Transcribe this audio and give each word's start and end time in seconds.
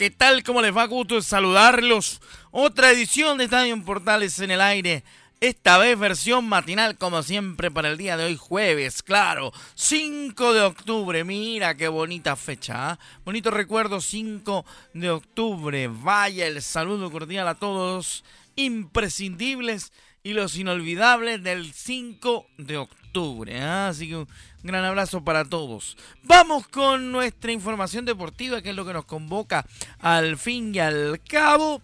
¿Qué 0.00 0.08
tal? 0.08 0.42
¿Cómo 0.42 0.62
les 0.62 0.74
va? 0.74 0.86
Gusto 0.86 1.20
saludarlos. 1.20 2.22
Otra 2.52 2.90
edición 2.90 3.36
de 3.36 3.44
Estadio 3.44 3.84
Portales 3.84 4.38
en 4.38 4.50
el 4.50 4.62
aire. 4.62 5.04
Esta 5.42 5.76
vez 5.76 5.98
versión 5.98 6.48
matinal 6.48 6.96
como 6.96 7.22
siempre 7.22 7.70
para 7.70 7.90
el 7.90 7.98
día 7.98 8.16
de 8.16 8.24
hoy 8.24 8.38
jueves, 8.38 9.02
claro, 9.02 9.52
5 9.74 10.54
de 10.54 10.62
octubre, 10.62 11.22
mira 11.24 11.76
qué 11.76 11.88
bonita 11.88 12.34
fecha, 12.36 12.92
¿ah? 12.92 12.98
bonito 13.26 13.50
recuerdo 13.50 14.00
5 14.00 14.64
de 14.94 15.10
octubre, 15.10 15.88
vaya 15.88 16.46
el 16.46 16.62
saludo 16.62 17.10
cordial 17.10 17.46
a 17.46 17.56
todos, 17.56 18.24
imprescindibles 18.56 19.92
y 20.22 20.32
los 20.32 20.56
inolvidables 20.56 21.42
del 21.42 21.74
5 21.74 22.46
de 22.56 22.78
octubre, 22.78 23.60
¿ah? 23.60 23.88
así 23.88 24.08
que 24.08 24.26
gran 24.62 24.84
abrazo 24.84 25.24
para 25.24 25.44
todos. 25.44 25.96
Vamos 26.22 26.68
con 26.68 27.12
nuestra 27.12 27.52
información 27.52 28.04
deportiva, 28.04 28.62
que 28.62 28.70
es 28.70 28.76
lo 28.76 28.84
que 28.84 28.92
nos 28.92 29.04
convoca 29.04 29.64
al 29.98 30.36
fin 30.36 30.74
y 30.74 30.78
al 30.78 31.20
cabo 31.28 31.82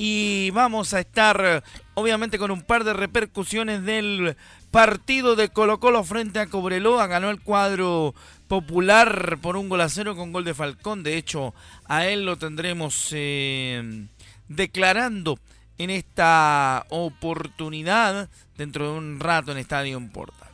y 0.00 0.50
vamos 0.52 0.94
a 0.94 1.00
estar 1.00 1.64
obviamente 1.94 2.38
con 2.38 2.52
un 2.52 2.62
par 2.62 2.84
de 2.84 2.92
repercusiones 2.92 3.84
del 3.84 4.36
partido 4.70 5.34
de 5.34 5.48
Colo 5.48 5.80
Colo 5.80 6.04
frente 6.04 6.38
a 6.38 6.46
Cobreloa. 6.46 7.08
Ganó 7.08 7.30
el 7.30 7.40
cuadro 7.42 8.14
popular 8.46 9.38
por 9.42 9.56
un 9.56 9.68
gol 9.68 9.80
a 9.80 9.88
cero 9.88 10.14
con 10.14 10.32
gol 10.32 10.44
de 10.44 10.54
Falcón. 10.54 11.02
De 11.02 11.16
hecho, 11.16 11.52
a 11.84 12.06
él 12.06 12.24
lo 12.24 12.38
tendremos 12.38 13.08
eh, 13.10 14.06
declarando 14.46 15.36
en 15.78 15.90
esta 15.90 16.86
oportunidad 16.90 18.30
dentro 18.56 18.92
de 18.92 18.98
un 18.98 19.18
rato 19.18 19.50
en 19.50 19.58
Estadio 19.58 20.00
Portales. 20.12 20.47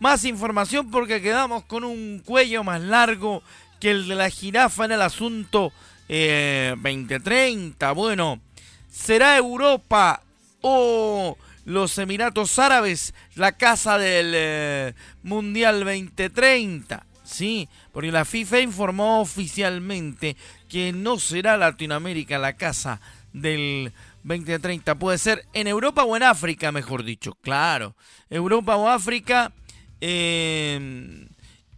Más 0.00 0.24
información 0.24 0.90
porque 0.90 1.20
quedamos 1.20 1.64
con 1.64 1.84
un 1.84 2.22
cuello 2.24 2.64
más 2.64 2.80
largo 2.80 3.42
que 3.78 3.90
el 3.90 4.08
de 4.08 4.14
la 4.14 4.30
jirafa 4.30 4.86
en 4.86 4.92
el 4.92 5.02
asunto 5.02 5.72
2030. 6.08 7.90
Eh, 7.90 7.92
bueno 7.94 8.40
¿Será 8.90 9.36
Europa 9.36 10.22
o 10.62 11.36
los 11.66 11.98
Emiratos 11.98 12.58
Árabes 12.58 13.14
la 13.34 13.52
casa 13.52 13.98
del 13.98 14.32
eh, 14.34 14.94
Mundial 15.22 15.80
2030? 15.84 17.04
Sí, 17.22 17.68
porque 17.92 18.10
la 18.10 18.24
FIFA 18.24 18.60
informó 18.60 19.20
oficialmente 19.20 20.34
que 20.68 20.92
no 20.92 21.18
será 21.18 21.56
Latinoamérica 21.58 22.38
la 22.38 22.54
casa 22.54 23.00
del 23.32 23.92
2030. 24.24 24.94
Puede 24.98 25.18
ser 25.18 25.46
en 25.52 25.66
Europa 25.68 26.04
o 26.04 26.16
en 26.16 26.22
África, 26.22 26.72
mejor 26.72 27.04
dicho. 27.04 27.36
Claro, 27.42 27.94
Europa 28.30 28.76
o 28.76 28.88
África. 28.88 29.52
Em, 30.00 31.28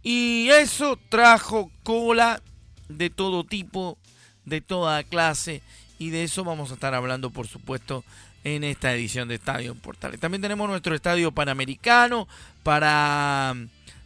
y 0.01 0.49
eso 0.49 0.97
trajo 1.09 1.71
cola 1.83 2.41
de 2.89 3.09
todo 3.09 3.43
tipo, 3.43 3.97
de 4.45 4.61
toda 4.61 5.03
clase 5.03 5.61
y 5.99 6.09
de 6.09 6.23
eso 6.23 6.43
vamos 6.43 6.71
a 6.71 6.75
estar 6.75 6.93
hablando, 6.93 7.29
por 7.29 7.47
supuesto, 7.47 8.03
en 8.43 8.63
esta 8.63 8.93
edición 8.93 9.27
de 9.27 9.35
Estadio 9.35 9.75
Portales. 9.75 10.19
También 10.19 10.41
tenemos 10.41 10.69
nuestro 10.69 10.95
estadio 10.95 11.31
panamericano 11.31 12.27
para 12.61 13.55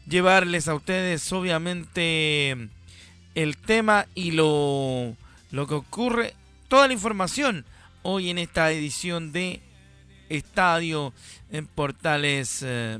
llevarles 0.08 0.68
a 0.68 0.76
ustedes, 0.76 1.32
obviamente, 1.34 2.56
el 3.36 3.58
tema 3.58 4.06
y 4.14 4.32
lo, 4.32 5.16
lo 5.52 5.68
que 5.68 5.74
ocurre, 5.74 6.34
toda 6.68 6.88
la 6.88 6.94
información 6.94 7.66
hoy 8.04 8.30
en 8.30 8.38
esta 8.38 8.72
edición 8.72 9.32
de 9.32 9.62
Estadio 10.30 11.14
en 11.52 11.68
Portales 11.68 12.62
eh. 12.64 12.98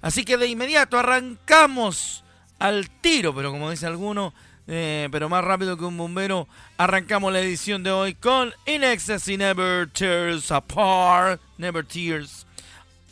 Así 0.00 0.24
que 0.24 0.36
de 0.36 0.46
inmediato 0.46 0.98
arrancamos 0.98 2.24
al 2.58 2.90
tiro, 2.90 3.34
pero 3.34 3.50
como 3.50 3.70
dice 3.70 3.86
alguno, 3.86 4.32
eh, 4.66 5.08
pero 5.12 5.28
más 5.28 5.44
rápido 5.44 5.76
que 5.76 5.84
un 5.84 5.96
bombero, 5.96 6.48
arrancamos 6.78 7.32
la 7.32 7.40
edición 7.40 7.82
de 7.82 7.90
hoy 7.90 8.14
con 8.14 8.52
In 8.66 8.84
Ecstasy 8.84 9.36
Never 9.36 9.90
Tears 9.90 10.50
Apart. 10.50 11.40
Never 11.58 11.84
Tears 11.84 12.46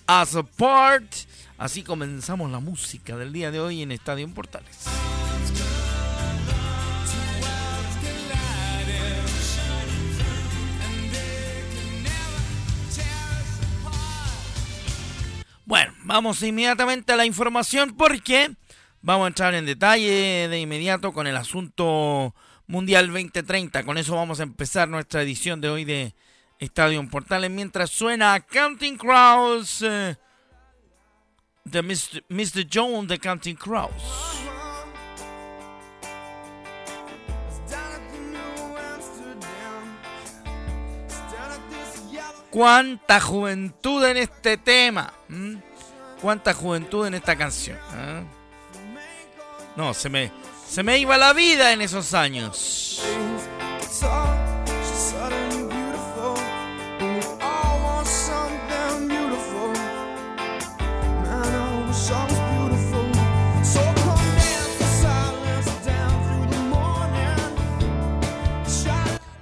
Apart. 0.06 1.12
Así 1.58 1.82
comenzamos 1.82 2.50
la 2.50 2.60
música 2.60 3.16
del 3.16 3.32
día 3.32 3.50
de 3.50 3.60
hoy 3.60 3.82
en 3.82 3.92
Estadio 3.92 4.28
Portales. 4.28 5.01
Vamos 16.04 16.42
inmediatamente 16.42 17.12
a 17.12 17.16
la 17.16 17.26
información 17.26 17.96
porque 17.96 18.54
Vamos 19.04 19.24
a 19.24 19.28
entrar 19.28 19.54
en 19.54 19.66
detalle 19.66 20.46
de 20.48 20.60
inmediato 20.60 21.12
con 21.12 21.26
el 21.26 21.36
asunto 21.36 22.36
Mundial 22.68 23.08
2030. 23.08 23.82
Con 23.82 23.98
eso 23.98 24.14
vamos 24.14 24.38
a 24.38 24.44
empezar 24.44 24.88
nuestra 24.88 25.22
edición 25.22 25.60
de 25.60 25.68
hoy 25.68 25.84
de 25.84 26.14
Estadio 26.60 27.04
Portales. 27.10 27.50
Mientras 27.50 27.90
suena 27.90 28.38
Counting 28.38 28.96
Crows 28.96 29.82
eh, 29.82 30.14
de 31.64 31.82
Mr. 31.82 32.24
Mr. 32.28 32.64
Jones 32.72 33.08
de 33.08 33.18
Counting 33.18 33.56
Crows. 33.56 33.90
Cuánta 42.50 43.18
juventud 43.20 44.04
en 44.04 44.18
este 44.18 44.58
tema. 44.58 45.12
Cuánta 46.22 46.54
juventud 46.54 47.04
en 47.04 47.14
esta 47.14 47.34
canción. 47.34 47.76
¿eh? 47.96 48.24
No, 49.74 49.92
se 49.92 50.08
me, 50.08 50.30
se 50.68 50.84
me 50.84 50.96
iba 50.96 51.18
la 51.18 51.32
vida 51.32 51.72
en 51.72 51.82
esos 51.82 52.14
años. 52.14 53.02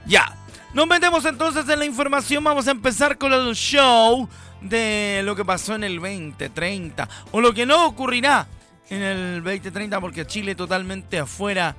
Ya, 0.06 0.34
nos 0.72 0.86
metemos 0.86 1.26
entonces 1.26 1.68
en 1.68 1.78
la 1.78 1.84
información. 1.84 2.42
Vamos 2.42 2.66
a 2.66 2.70
empezar 2.70 3.18
con 3.18 3.34
el 3.34 3.54
show 3.54 4.26
de 4.60 5.22
lo 5.24 5.34
que 5.36 5.44
pasó 5.44 5.74
en 5.74 5.84
el 5.84 5.96
2030 5.96 7.08
o 7.32 7.40
lo 7.40 7.52
que 7.54 7.66
no 7.66 7.86
ocurrirá 7.86 8.46
en 8.90 9.02
el 9.02 9.42
2030 9.42 10.00
porque 10.00 10.26
Chile 10.26 10.54
totalmente 10.54 11.18
afuera 11.18 11.76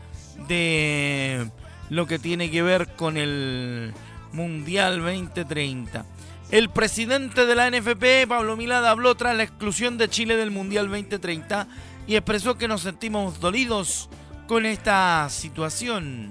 de 0.47 1.49
lo 1.89 2.07
que 2.07 2.19
tiene 2.19 2.49
que 2.49 2.61
ver 2.61 2.95
con 2.95 3.17
el 3.17 3.93
Mundial 4.31 4.99
2030. 4.99 6.05
El 6.51 6.69
presidente 6.69 7.45
de 7.45 7.55
la 7.55 7.69
NFP, 7.69 8.27
Pablo 8.27 8.57
Milada, 8.57 8.91
habló 8.91 9.15
tras 9.15 9.35
la 9.35 9.43
exclusión 9.43 9.97
de 9.97 10.09
Chile 10.09 10.35
del 10.35 10.51
Mundial 10.51 10.89
2030 10.89 11.67
y 12.07 12.15
expresó 12.15 12.57
que 12.57 12.67
nos 12.67 12.81
sentimos 12.81 13.39
dolidos 13.39 14.09
con 14.47 14.65
esta 14.65 15.29
situación. 15.29 16.29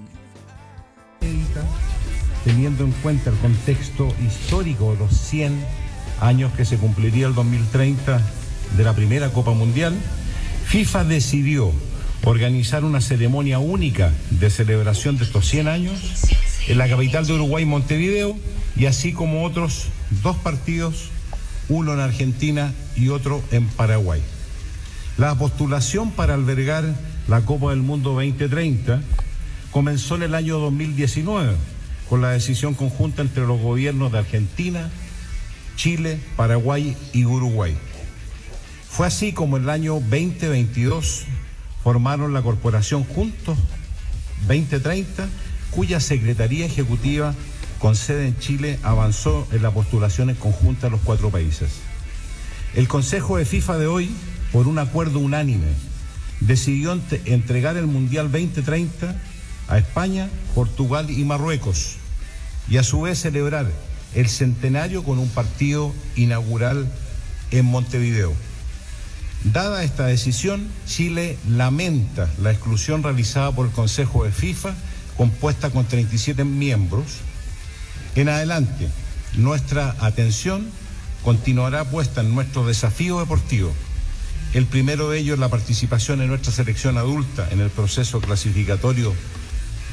Teniendo 2.43 2.83
en 2.83 2.91
cuenta 3.03 3.29
el 3.29 3.37
contexto 3.37 4.13
histórico 4.25 4.95
los 4.99 5.11
100 5.11 5.63
años 6.21 6.51
que 6.55 6.65
se 6.65 6.77
cumpliría 6.77 7.27
el 7.27 7.35
2030 7.35 8.21
de 8.77 8.83
la 8.83 8.93
primera 8.93 9.29
Copa 9.29 9.51
Mundial, 9.51 9.95
FIFA 10.67 11.03
decidió 11.03 11.71
organizar 12.23 12.85
una 12.85 13.01
ceremonia 13.01 13.59
única 13.59 14.13
de 14.29 14.49
celebración 14.49 15.17
de 15.17 15.25
estos 15.25 15.47
100 15.49 15.67
años 15.67 15.99
en 16.67 16.77
la 16.77 16.87
capital 16.87 17.25
de 17.25 17.33
Uruguay, 17.33 17.65
Montevideo, 17.65 18.37
y 18.77 18.85
así 18.85 19.11
como 19.11 19.43
otros 19.43 19.87
dos 20.23 20.37
partidos, 20.37 21.09
uno 21.67 21.93
en 21.93 21.99
Argentina 21.99 22.73
y 22.95 23.09
otro 23.09 23.43
en 23.51 23.67
Paraguay. 23.67 24.21
La 25.17 25.35
postulación 25.35 26.11
para 26.11 26.35
albergar 26.35 26.85
la 27.27 27.41
Copa 27.41 27.71
del 27.71 27.81
Mundo 27.81 28.11
2030 28.11 29.01
comenzó 29.71 30.15
en 30.15 30.23
el 30.23 30.35
año 30.35 30.59
2019 30.59 31.55
con 32.09 32.21
la 32.21 32.31
decisión 32.31 32.73
conjunta 32.73 33.21
entre 33.21 33.45
los 33.45 33.59
gobiernos 33.59 34.11
de 34.11 34.19
Argentina, 34.19 34.89
Chile, 35.81 36.19
Paraguay 36.35 36.95
y 37.11 37.25
Uruguay. 37.25 37.75
Fue 38.87 39.07
así 39.07 39.33
como 39.33 39.57
en 39.57 39.63
el 39.63 39.69
año 39.71 39.93
2022 39.95 41.23
formaron 41.83 42.35
la 42.35 42.43
corporación 42.43 43.03
Juntos 43.03 43.57
2030, 44.41 45.27
cuya 45.71 45.99
Secretaría 45.99 46.67
Ejecutiva 46.67 47.33
con 47.79 47.95
sede 47.95 48.27
en 48.27 48.37
Chile 48.37 48.77
avanzó 48.83 49.47
en 49.51 49.63
la 49.63 49.71
postulación 49.71 50.29
en 50.29 50.35
conjunta 50.35 50.85
de 50.85 50.91
los 50.91 51.01
cuatro 51.01 51.31
países. 51.31 51.71
El 52.75 52.87
Consejo 52.87 53.37
de 53.37 53.45
FIFA 53.45 53.79
de 53.79 53.87
hoy, 53.87 54.11
por 54.51 54.67
un 54.67 54.77
acuerdo 54.77 55.17
unánime, 55.17 55.73
decidió 56.41 56.95
entregar 57.25 57.75
el 57.75 57.87
Mundial 57.87 58.31
2030 58.31 59.19
a 59.67 59.79
España, 59.79 60.29
Portugal 60.53 61.09
y 61.09 61.23
Marruecos 61.23 61.95
y 62.69 62.77
a 62.77 62.83
su 62.83 63.01
vez 63.01 63.19
celebrar 63.19 63.65
el 64.15 64.27
centenario 64.29 65.03
con 65.03 65.19
un 65.19 65.29
partido 65.29 65.93
inaugural 66.15 66.91
en 67.51 67.65
Montevideo. 67.65 68.33
Dada 69.43 69.83
esta 69.83 70.05
decisión, 70.05 70.67
Chile 70.85 71.37
lamenta 71.49 72.29
la 72.41 72.51
exclusión 72.51 73.01
realizada 73.01 73.51
por 73.51 73.67
el 73.67 73.71
Consejo 73.71 74.23
de 74.23 74.31
FIFA, 74.31 74.75
compuesta 75.17 75.71
con 75.71 75.85
37 75.85 76.43
miembros. 76.43 77.05
En 78.15 78.29
adelante, 78.29 78.87
nuestra 79.35 79.95
atención 79.99 80.67
continuará 81.23 81.85
puesta 81.85 82.21
en 82.21 82.35
nuestro 82.35 82.67
desafío 82.67 83.19
deportivo. 83.19 83.73
El 84.53 84.65
primero 84.65 85.09
de 85.09 85.19
ellos 85.19 85.35
es 85.35 85.39
la 85.39 85.49
participación 85.49 86.21
en 86.21 86.27
nuestra 86.27 86.51
selección 86.51 86.97
adulta 86.97 87.47
en 87.51 87.61
el 87.61 87.69
proceso 87.69 88.19
clasificatorio 88.19 89.13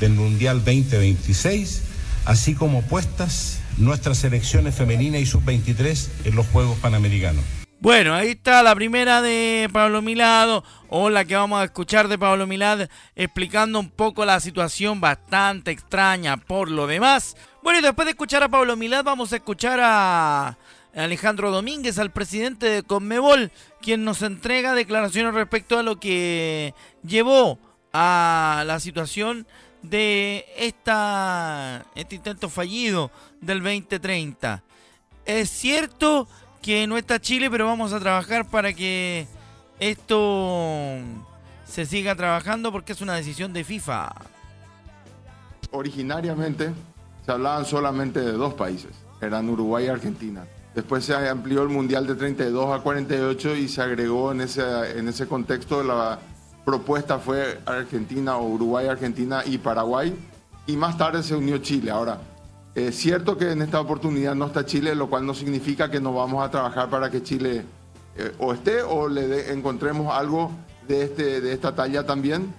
del 0.01 0.13
Mundial 0.13 0.59
2026, 0.59 1.83
así 2.25 2.55
como 2.55 2.83
puestas 2.83 3.61
nuestras 3.77 4.19
selecciones 4.19 4.75
femeninas 4.75 5.21
y 5.21 5.27
sub-23 5.27 6.09
en 6.27 6.37
los 6.37 6.47
Juegos 6.47 6.79
Panamericanos. 6.79 7.45
Bueno, 7.81 8.13
ahí 8.13 8.31
está 8.31 8.61
la 8.65 8.75
primera 8.75 9.23
de 9.23 9.71
Pablo 9.73 10.03
Milado, 10.03 10.65
o 10.89 11.11
la 11.11 11.25
que 11.25 11.37
vamos 11.37 11.61
a 11.61 11.65
escuchar 11.65 12.09
de 12.09 12.19
Pablo 12.19 12.45
Milad, 12.45 12.89
explicando 13.15 13.79
un 13.79 13.89
poco 13.89 14.25
la 14.25 14.41
situación 14.41 15.01
bastante 15.01 15.71
extraña 15.71 16.37
por 16.39 16.73
lo 16.73 16.89
demás. 16.89 17.37
Bueno, 17.63 17.79
y 17.79 17.83
después 17.83 18.07
de 18.07 18.11
escuchar 18.11 18.43
a 18.43 18.49
Pablo 18.49 18.77
Milad, 18.77 19.05
vamos 19.05 19.33
a 19.33 19.37
escuchar 19.37 19.79
a 19.81 20.59
Alejandro 20.93 21.53
Domínguez, 21.53 22.01
al 22.01 22.11
presidente 22.11 22.67
de 22.67 22.83
Conmebol, 22.83 23.53
quien 23.81 24.05
nos 24.05 24.23
entrega 24.23 24.75
declaraciones 24.75 25.35
respecto 25.35 25.79
a 25.79 25.85
lo 25.85 26.01
que 26.01 26.75
llevó 27.05 27.61
a 27.93 28.65
la 28.67 28.81
situación 28.81 29.47
de 29.83 30.45
esta, 30.57 31.85
este 31.95 32.17
intento 32.17 32.49
fallido 32.49 33.11
del 33.41 33.63
2030. 33.63 34.63
Es 35.25 35.51
cierto 35.51 36.29
que 36.63 36.87
no 36.87 36.99
está 36.99 37.21
Chile, 37.21 37.51
pero 37.51 37.67
vamos 37.67 37.93
a 37.93 38.01
trabajar 38.01 38.49
para 38.49 38.73
que 38.73 39.27
esto 39.79 40.99
se 41.65 41.87
siga 41.87 42.15
trabajando 42.15 42.73
porque 42.73 42.93
es 42.93 43.01
una 43.01 43.15
decisión 43.15 43.53
de 43.53 43.65
FIFA. 43.65 44.11
Originariamente 45.71 46.73
se 47.25 47.33
hablaban 47.33 47.65
solamente 47.65 48.21
de 48.21 48.33
dos 48.33 48.55
países, 48.55 48.93
eran 49.21 49.49
Uruguay 49.49 49.85
y 49.87 49.89
Argentina. 49.89 50.45
Después 50.75 51.05
se 51.05 51.15
amplió 51.15 51.63
el 51.63 51.69
Mundial 51.69 52.07
de 52.07 52.15
32 52.15 52.79
a 52.79 52.83
48 52.83 53.57
y 53.57 53.69
se 53.69 53.83
agregó 53.83 54.33
en 54.33 54.43
ese, 54.43 54.63
en 54.99 55.09
ese 55.09 55.27
contexto 55.27 55.83
la 55.83 56.19
propuesta 56.69 57.19
fue 57.19 57.61
Argentina 57.65 58.37
o 58.37 58.47
Uruguay, 58.47 58.89
Argentina 58.89 59.43
y 59.47 59.57
Paraguay. 59.57 60.15
Y 60.67 60.77
más 60.77 60.99
tarde 60.99 61.23
se 61.23 61.35
unió 61.35 61.57
Chile. 61.57 61.91
Ahora, 61.91 62.19
es 62.75 62.95
cierto 62.95 63.39
que 63.39 63.53
en 63.53 63.63
esta 63.63 63.81
oportunidad 63.81 64.35
no 64.35 64.49
está 64.49 64.67
Chile, 64.67 64.95
lo 64.95 65.09
cual 65.09 65.25
no 65.25 65.33
significa 65.33 65.91
que 65.91 65.99
no 65.99 66.13
vamos 66.13 66.45
a 66.45 66.51
trabajar 66.51 66.91
para 66.91 67.11
que 67.11 67.23
Chile 67.23 67.65
eh, 68.19 68.35
o 68.39 68.53
esté 68.53 68.83
o 68.83 69.09
le 69.09 69.51
encontremos 69.51 70.15
algo 70.15 70.51
de, 70.87 71.05
este, 71.05 71.41
de 71.41 71.55
esta 71.55 71.75
talla 71.75 72.05
también. 72.05 72.53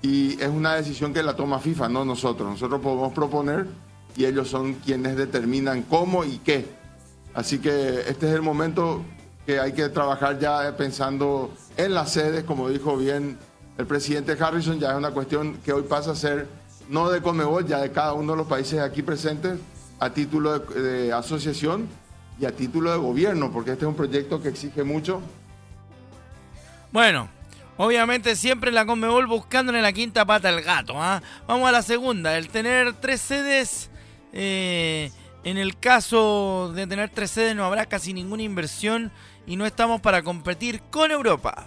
Y 0.00 0.40
es 0.40 0.48
una 0.48 0.74
decisión 0.74 1.12
que 1.12 1.20
la 1.24 1.34
toma 1.34 1.58
FIFA, 1.58 1.88
no 1.88 2.04
nosotros. 2.04 2.48
Nosotros 2.50 2.80
podemos 2.80 3.12
proponer 3.12 3.66
y 4.16 4.26
ellos 4.26 4.46
son 4.46 4.74
quienes 4.74 5.16
determinan 5.16 5.82
cómo 5.82 6.22
y 6.24 6.38
qué. 6.38 6.66
Así 7.34 7.58
que 7.58 8.02
este 8.06 8.28
es 8.28 8.32
el 8.32 8.42
momento 8.42 9.02
que 9.50 9.58
hay 9.58 9.72
que 9.72 9.88
trabajar 9.88 10.38
ya 10.38 10.76
pensando 10.76 11.52
en 11.76 11.92
las 11.92 12.12
sedes, 12.12 12.44
como 12.44 12.68
dijo 12.68 12.96
bien 12.96 13.36
el 13.78 13.86
presidente 13.86 14.36
Harrison, 14.40 14.78
ya 14.78 14.90
es 14.90 14.96
una 14.96 15.10
cuestión 15.10 15.56
que 15.64 15.72
hoy 15.72 15.82
pasa 15.82 16.12
a 16.12 16.14
ser 16.14 16.46
no 16.88 17.10
de 17.10 17.20
Comebol, 17.20 17.66
ya 17.66 17.78
de 17.78 17.90
cada 17.90 18.12
uno 18.12 18.34
de 18.34 18.38
los 18.38 18.46
países 18.46 18.78
aquí 18.78 19.02
presentes, 19.02 19.58
a 19.98 20.10
título 20.10 20.60
de, 20.60 21.12
asociación 21.12 21.88
y 22.38 22.44
a 22.44 22.54
título 22.54 22.92
de 22.92 22.98
gobierno, 22.98 23.50
porque 23.50 23.72
este 23.72 23.86
es 23.86 23.88
un 23.88 23.96
proyecto 23.96 24.40
que 24.40 24.50
exige 24.50 24.84
mucho. 24.84 25.20
Bueno, 26.92 27.28
obviamente 27.76 28.36
siempre 28.36 28.70
la 28.70 28.86
Comebol 28.86 29.26
buscándole 29.26 29.82
la 29.82 29.92
quinta 29.92 30.24
pata 30.24 30.48
al 30.48 30.62
gato. 30.62 30.94
¿ah? 30.96 31.20
Vamos 31.48 31.68
a 31.68 31.72
la 31.72 31.82
segunda, 31.82 32.38
el 32.38 32.48
tener 32.48 32.92
tres 33.00 33.20
sedes... 33.20 33.90
Eh, 34.32 35.10
en 35.44 35.56
el 35.56 35.78
caso 35.78 36.72
de 36.74 36.86
tener 36.86 37.10
tres 37.10 37.30
sedes 37.30 37.56
no 37.56 37.64
habrá 37.64 37.86
casi 37.86 38.12
ninguna 38.12 38.42
inversión 38.42 39.10
y 39.46 39.56
no 39.56 39.66
estamos 39.66 40.00
para 40.00 40.22
competir 40.22 40.80
con 40.90 41.10
Europa. 41.10 41.66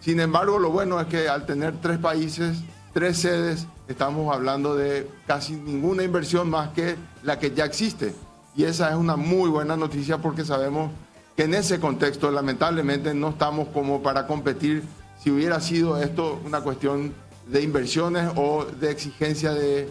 Sin 0.00 0.20
embargo, 0.20 0.58
lo 0.58 0.70
bueno 0.70 1.00
es 1.00 1.06
que 1.08 1.28
al 1.28 1.44
tener 1.46 1.80
tres 1.80 1.98
países, 1.98 2.58
tres 2.94 3.18
sedes, 3.18 3.66
estamos 3.86 4.34
hablando 4.34 4.74
de 4.74 5.10
casi 5.26 5.54
ninguna 5.54 6.02
inversión 6.04 6.48
más 6.48 6.70
que 6.70 6.96
la 7.22 7.38
que 7.38 7.52
ya 7.52 7.64
existe. 7.64 8.14
Y 8.56 8.64
esa 8.64 8.90
es 8.90 8.96
una 8.96 9.16
muy 9.16 9.50
buena 9.50 9.76
noticia 9.76 10.18
porque 10.18 10.44
sabemos 10.44 10.90
que 11.36 11.44
en 11.44 11.54
ese 11.54 11.80
contexto 11.80 12.30
lamentablemente 12.30 13.14
no 13.14 13.30
estamos 13.30 13.68
como 13.68 14.02
para 14.02 14.26
competir 14.26 14.84
si 15.22 15.30
hubiera 15.30 15.60
sido 15.60 16.00
esto 16.00 16.40
una 16.44 16.60
cuestión 16.62 17.14
de 17.46 17.62
inversiones 17.62 18.30
o 18.36 18.64
de 18.64 18.90
exigencia 18.90 19.52
de, 19.52 19.88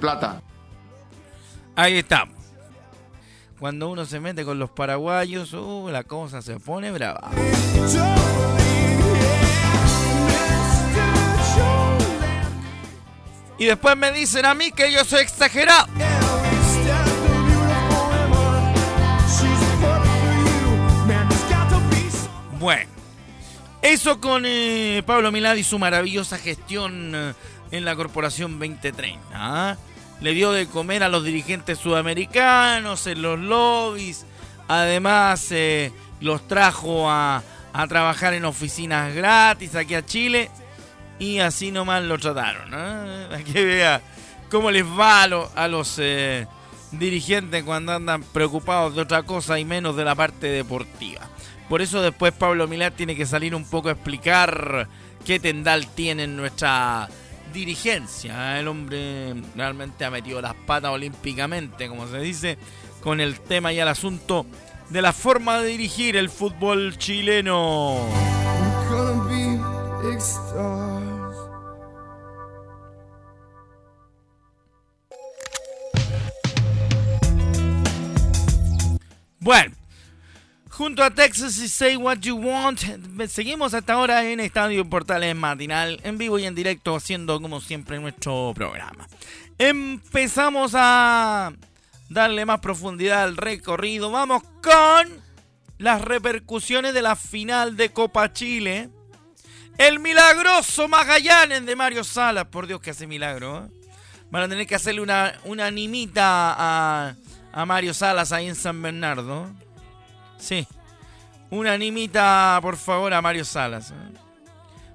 plata. 0.00 0.42
Ahí 1.76 1.98
está. 1.98 2.26
Cuando 3.60 3.90
uno 3.90 4.06
se 4.06 4.18
mete 4.18 4.44
con 4.44 4.58
los 4.58 4.70
paraguayos, 4.70 5.52
uh, 5.52 5.88
la 5.90 6.04
cosa 6.04 6.40
se 6.40 6.58
pone 6.58 6.90
brava. 6.90 7.30
Y 13.58 13.64
después 13.64 13.96
me 13.96 14.12
dicen 14.12 14.44
a 14.44 14.54
mí 14.54 14.70
que 14.72 14.90
yo 14.92 15.04
soy 15.04 15.20
exagerado. 15.20 15.86
Bueno, 22.58 22.90
eso 23.82 24.20
con 24.20 24.44
eh, 24.46 25.02
Pablo 25.06 25.30
Milad 25.30 25.56
y 25.56 25.62
su 25.62 25.78
maravillosa 25.78 26.38
gestión 26.38 27.12
eh, 27.14 27.34
en 27.70 27.84
la 27.84 27.96
Corporación 27.96 28.58
2030. 28.58 29.20
¿ah? 29.32 29.76
Le 30.20 30.32
dio 30.32 30.52
de 30.52 30.66
comer 30.66 31.02
a 31.02 31.08
los 31.08 31.24
dirigentes 31.24 31.78
sudamericanos 31.78 33.06
en 33.06 33.22
los 33.22 33.38
lobbies, 33.38 34.26
además 34.68 35.48
eh, 35.50 35.92
los 36.20 36.46
trajo 36.48 37.10
a, 37.10 37.42
a, 37.72 37.86
trabajar 37.86 38.34
en 38.34 38.44
oficinas 38.44 39.14
gratis 39.14 39.74
aquí 39.74 39.94
a 39.94 40.04
Chile 40.04 40.50
y 41.18 41.38
así 41.38 41.70
nomás 41.70 42.02
lo 42.02 42.18
trataron. 42.18 42.70
¿eh? 42.72 43.44
que 43.52 43.64
vea 43.64 44.00
cómo 44.50 44.70
les 44.70 44.84
va 44.84 45.24
a, 45.24 45.68
los 45.68 45.96
eh, 45.98 46.46
dirigentes 46.92 47.64
cuando 47.64 47.92
andan 47.92 48.22
preocupados 48.22 48.94
de 48.94 49.02
otra 49.02 49.22
cosa 49.22 49.58
y 49.58 49.64
menos 49.64 49.96
de 49.96 50.04
la 50.04 50.14
parte 50.14 50.46
deportiva. 50.46 51.22
Por 51.68 51.82
eso 51.82 52.00
después 52.00 52.32
Pablo 52.32 52.68
Milar 52.68 52.92
tiene 52.92 53.16
que 53.16 53.26
salir 53.26 53.54
un 53.54 53.64
poco 53.64 53.88
a 53.88 53.92
explicar 53.92 54.88
qué 55.24 55.40
tendal 55.40 55.88
tiene 55.88 56.24
en 56.24 56.36
nuestra 56.36 57.08
dirigencia. 57.56 58.60
El 58.60 58.68
hombre 58.68 59.34
realmente 59.56 60.04
ha 60.04 60.10
metido 60.10 60.40
las 60.40 60.54
patas 60.54 60.90
olímpicamente, 60.92 61.88
como 61.88 62.06
se 62.06 62.18
dice, 62.20 62.58
con 63.00 63.20
el 63.20 63.40
tema 63.40 63.72
y 63.72 63.80
el 63.80 63.88
asunto 63.88 64.46
de 64.90 65.02
la 65.02 65.12
forma 65.12 65.60
de 65.60 65.68
dirigir 65.68 66.16
el 66.16 66.28
fútbol 66.28 66.98
chileno. 66.98 67.96
Bueno, 79.40 79.74
Junto 80.76 81.02
a 81.02 81.10
Texas 81.10 81.56
y 81.56 81.70
Say 81.70 81.96
What 81.96 82.18
You 82.18 82.36
Want, 82.36 82.78
seguimos 83.28 83.72
hasta 83.72 83.94
ahora 83.94 84.28
en 84.28 84.40
Estadio 84.40 84.86
Portales 84.86 85.34
Matinal, 85.34 85.98
en 86.02 86.18
vivo 86.18 86.38
y 86.38 86.44
en 86.44 86.54
directo, 86.54 86.94
haciendo 86.94 87.40
como 87.40 87.62
siempre 87.62 87.98
nuestro 87.98 88.52
programa. 88.54 89.08
Empezamos 89.56 90.72
a 90.74 91.54
darle 92.10 92.44
más 92.44 92.60
profundidad 92.60 93.22
al 93.22 93.38
recorrido. 93.38 94.10
Vamos 94.10 94.42
con 94.62 95.22
las 95.78 96.02
repercusiones 96.02 96.92
de 96.92 97.00
la 97.00 97.16
final 97.16 97.78
de 97.78 97.94
Copa 97.94 98.34
Chile. 98.34 98.90
El 99.78 99.98
milagroso 99.98 100.88
Magallanes 100.88 101.64
de 101.64 101.74
Mario 101.74 102.04
Salas. 102.04 102.48
Por 102.48 102.66
Dios 102.66 102.82
que 102.82 102.90
hace 102.90 103.06
milagro. 103.06 103.64
¿eh? 103.64 103.88
Van 104.30 104.42
a 104.42 104.48
tener 104.50 104.66
que 104.66 104.74
hacerle 104.74 105.00
una, 105.00 105.40
una 105.44 105.68
animita 105.68 106.54
a, 106.54 107.14
a 107.50 107.64
Mario 107.64 107.94
Salas 107.94 108.30
ahí 108.32 108.46
en 108.46 108.54
San 108.54 108.82
Bernardo. 108.82 109.50
Sí. 110.38 110.66
Una 111.50 111.72
animita, 111.72 112.58
por 112.62 112.76
favor, 112.76 113.12
a 113.14 113.22
Mario 113.22 113.44
Salas. 113.44 113.90
¿eh? 113.90 113.94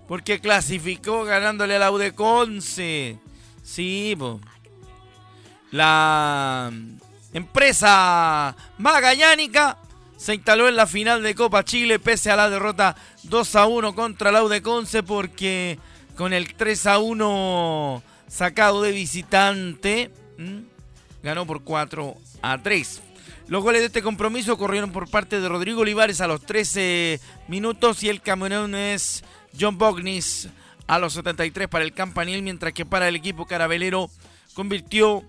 Porque 0.07 0.39
clasificó 0.39 1.23
ganándole 1.23 1.75
a 1.75 1.79
la 1.79 1.91
Udeconce. 1.91 3.17
Sí, 3.63 4.15
po. 4.17 4.41
La 5.71 6.71
empresa 7.33 8.55
magallánica 8.77 9.77
se 10.17 10.35
instaló 10.35 10.67
en 10.67 10.75
la 10.75 10.85
final 10.85 11.23
de 11.23 11.33
Copa 11.33 11.63
Chile 11.63 11.97
pese 11.97 12.29
a 12.29 12.35
la 12.35 12.49
derrota 12.49 12.95
2 13.23 13.55
a 13.55 13.65
1 13.67 13.95
contra 13.95 14.31
la 14.31 14.43
Udeconce 14.43 15.01
porque 15.01 15.79
con 16.15 16.33
el 16.33 16.53
3 16.53 16.87
a 16.87 16.99
1 16.99 18.03
sacado 18.27 18.81
de 18.81 18.91
visitante 18.91 20.11
ganó 21.23 21.47
por 21.47 21.63
4 21.63 22.15
a 22.41 22.57
3. 22.61 23.01
Los 23.51 23.63
goles 23.63 23.81
de 23.81 23.87
este 23.87 24.01
compromiso 24.01 24.57
corrieron 24.57 24.93
por 24.93 25.09
parte 25.09 25.41
de 25.41 25.49
Rodrigo 25.49 25.81
Olivares 25.81 26.21
a 26.21 26.27
los 26.27 26.39
13 26.39 27.19
minutos 27.49 28.01
y 28.01 28.07
el 28.07 28.21
es 28.73 29.25
John 29.59 29.77
Bognis 29.77 30.47
a 30.87 30.99
los 30.99 31.11
73 31.11 31.67
para 31.67 31.83
el 31.83 31.91
Campanil, 31.91 32.43
mientras 32.43 32.71
que 32.71 32.85
para 32.85 33.09
el 33.09 33.17
equipo 33.17 33.45
carabelero 33.47 34.09
convirtió 34.53 35.23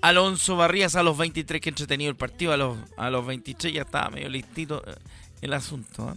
Alonso 0.00 0.56
Barrías 0.56 0.96
a 0.96 1.02
los 1.02 1.18
23, 1.18 1.60
que 1.60 1.68
entretenido 1.68 2.08
el 2.08 2.16
partido, 2.16 2.54
a 2.54 2.56
los, 2.56 2.78
a 2.96 3.10
los 3.10 3.26
23 3.26 3.74
ya 3.74 3.82
estaba 3.82 4.08
medio 4.08 4.30
listito 4.30 4.82
eh, 4.86 4.94
el 5.42 5.52
asunto. 5.52 6.12
¿eh? 6.12 6.16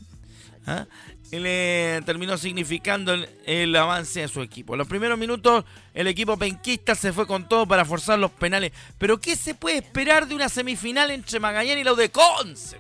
¿Ah? 0.66 0.86
Le 1.32 2.02
terminó 2.06 2.38
significando 2.38 3.14
el, 3.46 3.76
avance 3.76 4.22
de 4.22 4.28
su 4.28 4.42
equipo. 4.42 4.74
En 4.74 4.80
los 4.80 4.88
primeros 4.88 5.18
minutos 5.18 5.66
el 5.94 6.08
equipo 6.08 6.38
penquista 6.38 6.96
se 6.96 7.12
fue 7.12 7.28
con 7.28 7.50
todo 7.50 7.68
para 7.68 7.84
forzar 7.84 8.18
los 8.18 8.32
penales. 8.32 8.72
Pero 8.98 9.20
¿qué 9.20 9.36
se 9.36 9.54
puede 9.54 9.78
esperar 9.78 10.28
de 10.28 10.36
una 10.36 10.48
semifinal 10.48 11.12
entre 11.12 11.40
Magallanes 11.40 11.82
y 11.82 11.84
la 11.84 11.94
de 11.94 12.10
Conce? 12.10 12.78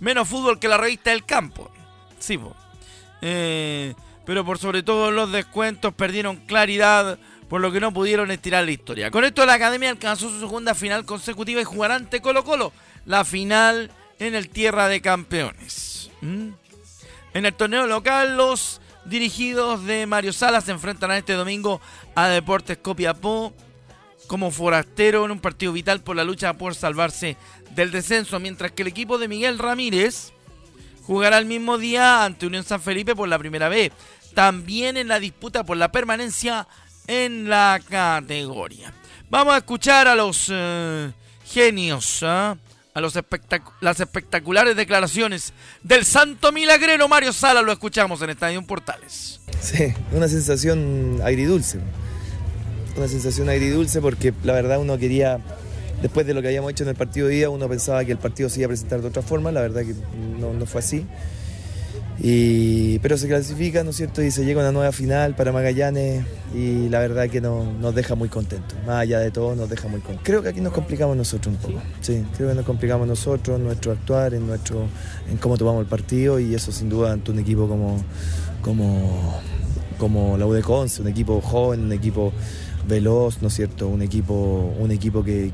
Menos 0.00 0.26
fútbol 0.26 0.58
que 0.58 0.68
la 0.68 0.78
revista 0.78 1.10
del 1.10 1.26
campo. 1.26 1.70
Sí. 2.18 2.40
Eh, 3.20 3.94
pero 4.24 4.44
por 4.44 4.58
sobre 4.58 4.82
todo 4.82 5.10
los 5.10 5.30
descuentos 5.30 5.92
perdieron 5.92 6.36
claridad, 6.36 7.18
por 7.48 7.60
lo 7.60 7.70
que 7.72 7.80
no 7.80 7.92
pudieron 7.92 8.30
estirar 8.30 8.64
la 8.64 8.70
historia. 8.70 9.10
Con 9.10 9.24
esto 9.24 9.44
la 9.44 9.54
academia 9.54 9.90
alcanzó 9.90 10.30
su 10.30 10.40
segunda 10.40 10.74
final 10.74 11.04
consecutiva 11.04 11.60
y 11.60 11.64
jugará 11.64 11.96
ante 11.96 12.22
Colo 12.22 12.44
Colo, 12.44 12.72
la 13.04 13.24
final 13.24 13.90
en 14.18 14.34
el 14.34 14.48
Tierra 14.48 14.88
de 14.88 15.02
Campeones. 15.02 16.10
¿Mm? 16.22 16.50
En 17.32 17.46
el 17.46 17.54
torneo 17.54 17.86
local, 17.86 18.36
los 18.36 18.80
dirigidos 19.04 19.84
de 19.84 20.06
Mario 20.06 20.32
Salas 20.32 20.64
se 20.64 20.72
enfrentarán 20.72 21.18
este 21.18 21.34
domingo 21.34 21.80
a 22.14 22.28
Deportes 22.28 22.78
Copiapó 22.78 23.54
como 24.26 24.50
forastero 24.50 25.24
en 25.24 25.30
un 25.32 25.40
partido 25.40 25.72
vital 25.72 26.00
por 26.02 26.16
la 26.16 26.24
lucha 26.24 26.54
por 26.54 26.74
salvarse 26.74 27.36
del 27.70 27.90
descenso, 27.90 28.38
mientras 28.40 28.72
que 28.72 28.82
el 28.82 28.88
equipo 28.88 29.18
de 29.18 29.28
Miguel 29.28 29.58
Ramírez 29.58 30.32
jugará 31.04 31.38
el 31.38 31.46
mismo 31.46 31.78
día 31.78 32.24
ante 32.24 32.46
Unión 32.46 32.64
San 32.64 32.80
Felipe 32.80 33.16
por 33.16 33.28
la 33.28 33.38
primera 33.38 33.68
vez. 33.68 33.92
También 34.34 34.96
en 34.96 35.08
la 35.08 35.18
disputa 35.18 35.64
por 35.64 35.76
la 35.76 35.90
permanencia 35.90 36.68
en 37.06 37.48
la 37.48 37.80
categoría. 37.88 38.92
Vamos 39.28 39.54
a 39.54 39.58
escuchar 39.58 40.06
a 40.06 40.14
los 40.14 40.48
eh, 40.52 41.10
genios, 41.44 42.22
¿ah? 42.22 42.56
A 42.94 43.00
los 43.00 43.18
las 43.80 44.00
espectaculares 44.00 44.76
declaraciones 44.76 45.52
del 45.82 46.04
santo 46.04 46.52
milagrero 46.52 47.08
Mario 47.08 47.32
Sala. 47.32 47.62
Lo 47.62 47.72
escuchamos 47.72 48.20
en 48.22 48.30
Estadio 48.30 48.60
Portales. 48.62 49.40
Sí, 49.60 49.92
una 50.12 50.28
sensación 50.28 51.20
agridulce. 51.22 51.78
Una 52.96 53.08
sensación 53.08 53.48
agridulce 53.48 54.00
porque 54.00 54.32
la 54.42 54.52
verdad 54.52 54.80
uno 54.80 54.98
quería 54.98 55.40
después 56.02 56.26
de 56.26 56.34
lo 56.34 56.42
que 56.42 56.48
habíamos 56.48 56.72
hecho 56.72 56.84
en 56.84 56.90
el 56.90 56.96
partido 56.96 57.28
de 57.28 57.34
día, 57.34 57.50
uno 57.50 57.68
pensaba 57.68 58.04
que 58.04 58.12
el 58.12 58.18
partido 58.18 58.48
se 58.48 58.60
iba 58.60 58.66
a 58.66 58.68
presentar 58.68 59.00
de 59.00 59.08
otra 59.08 59.22
forma, 59.22 59.52
la 59.52 59.60
verdad 59.60 59.82
que 59.82 59.94
no, 60.38 60.66
fue 60.66 60.80
así. 60.80 61.06
Pero 62.22 63.16
se 63.16 63.28
clasifica, 63.28 63.82
¿no 63.82 63.90
es 63.90 63.96
cierto? 63.96 64.22
Y 64.22 64.30
se 64.30 64.44
llega 64.44 64.60
a 64.60 64.64
una 64.64 64.72
nueva 64.72 64.92
final 64.92 65.34
para 65.34 65.52
Magallanes 65.52 66.24
y 66.54 66.88
la 66.90 66.98
verdad 66.98 67.30
que 67.30 67.40
nos 67.40 67.94
deja 67.94 68.14
muy 68.14 68.28
contentos. 68.28 68.76
Más 68.86 68.96
allá 69.00 69.20
de 69.20 69.30
todo, 69.30 69.56
nos 69.56 69.70
deja 69.70 69.88
muy 69.88 70.00
contentos. 70.00 70.26
Creo 70.26 70.42
que 70.42 70.50
aquí 70.50 70.60
nos 70.60 70.72
complicamos 70.72 71.16
nosotros 71.16 71.54
un 71.54 71.60
poco. 71.60 71.82
Sí, 72.00 72.22
creo 72.36 72.50
que 72.50 72.54
nos 72.54 72.66
complicamos 72.66 73.08
nosotros, 73.08 73.58
nuestro 73.58 73.92
actuar, 73.92 74.34
en, 74.34 74.46
nuestro, 74.46 74.86
en 75.30 75.38
cómo 75.38 75.56
tomamos 75.56 75.82
el 75.82 75.88
partido 75.88 76.38
y 76.38 76.54
eso 76.54 76.72
sin 76.72 76.90
duda 76.90 77.12
ante 77.12 77.30
un 77.30 77.38
equipo 77.38 77.66
como, 77.66 78.04
como, 78.60 79.40
como 79.96 80.36
la 80.36 80.46
UD 80.46 80.62
un 81.00 81.08
equipo 81.08 81.40
joven, 81.40 81.84
un 81.84 81.92
equipo 81.92 82.32
veloz, 82.90 83.40
¿no 83.40 83.48
es 83.48 83.54
cierto? 83.54 83.88
Un 83.88 84.02
equipo, 84.02 84.74
un 84.78 84.90
equipo 84.90 85.24
que, 85.24 85.50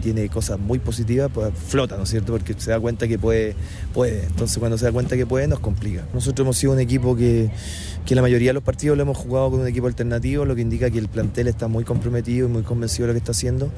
tiene 0.00 0.28
cosas 0.28 0.58
muy 0.58 0.78
positivas, 0.78 1.30
pues 1.32 1.52
flota, 1.54 1.96
¿no 1.96 2.04
es 2.04 2.08
cierto? 2.08 2.32
Porque 2.32 2.54
se 2.56 2.70
da 2.70 2.80
cuenta 2.80 3.06
que 3.06 3.18
puede, 3.18 3.54
puede. 3.92 4.24
Entonces 4.24 4.56
cuando 4.58 4.78
se 4.78 4.86
da 4.86 4.92
cuenta 4.92 5.16
que 5.16 5.26
puede, 5.26 5.48
nos 5.48 5.60
complica. 5.60 6.06
Nosotros 6.14 6.44
hemos 6.44 6.56
sido 6.56 6.72
un 6.72 6.80
equipo 6.80 7.14
que, 7.16 7.50
que 8.06 8.14
la 8.14 8.22
mayoría 8.22 8.50
de 8.50 8.54
los 8.54 8.62
partidos 8.62 8.96
lo 8.96 9.02
hemos 9.02 9.18
jugado 9.18 9.50
con 9.50 9.60
un 9.60 9.66
equipo 9.66 9.86
alternativo, 9.86 10.44
lo 10.44 10.54
que 10.54 10.62
indica 10.62 10.88
que 10.90 10.98
el 10.98 11.08
plantel 11.08 11.48
está 11.48 11.68
muy 11.68 11.84
comprometido 11.84 12.48
y 12.48 12.50
muy 12.50 12.62
convencido 12.62 13.06
de 13.06 13.08
lo 13.08 13.14
que 13.14 13.18
está 13.18 13.32
haciendo. 13.32 13.70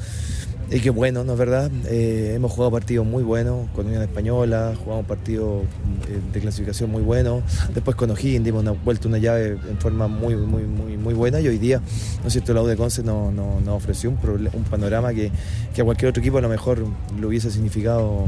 Y 0.71 0.81
que 0.81 0.91
bueno, 0.91 1.25
¿no 1.25 1.33
es 1.33 1.39
verdad? 1.39 1.71
Eh, 1.87 2.35
hemos 2.37 2.53
jugado 2.53 2.71
partidos 2.71 3.07
muy 3.07 3.23
buenos 3.23 3.71
con 3.71 3.87
Unión 3.87 4.03
Española, 4.03 4.75
jugamos 4.85 5.07
partidos 5.07 5.65
eh, 6.09 6.21
de 6.31 6.41
clasificación 6.41 6.91
muy 6.91 7.01
buenos. 7.01 7.43
Después 7.73 7.97
con 7.97 8.11
O'Higgins 8.11 8.45
dimos 8.45 8.61
una 8.61 8.73
vuelta, 8.73 9.09
una 9.09 9.17
llave 9.17 9.57
en 9.69 9.79
forma 9.79 10.09
muy, 10.09 10.37
muy, 10.37 10.65
muy, 10.65 10.99
muy 10.99 11.15
buena. 11.15 11.41
Y 11.41 11.49
hoy 11.49 11.57
día, 11.57 11.81
¿no 12.21 12.27
es 12.27 12.35
cierto? 12.35 12.53
La 12.53 12.61
U 12.61 12.67
de 12.67 12.77
Conce 12.77 13.03
nos 13.03 13.33
no, 13.33 13.75
ofreció 13.75 14.11
un, 14.11 14.19
un 14.53 14.65
panorama 14.65 15.15
que, 15.15 15.33
que, 15.75 15.81
a 15.81 15.85
cualquier 15.85 16.11
otro 16.11 16.21
equipo 16.21 16.37
a 16.37 16.43
lo 16.43 16.51
mejor 16.51 16.85
le 17.19 17.27
hubiese 17.27 17.51
significado 17.51 18.27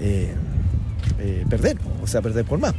eh, 0.00 0.32
perder, 1.50 1.76
o 2.02 2.06
sea, 2.06 2.22
perder 2.22 2.46
por 2.46 2.58
más. 2.58 2.74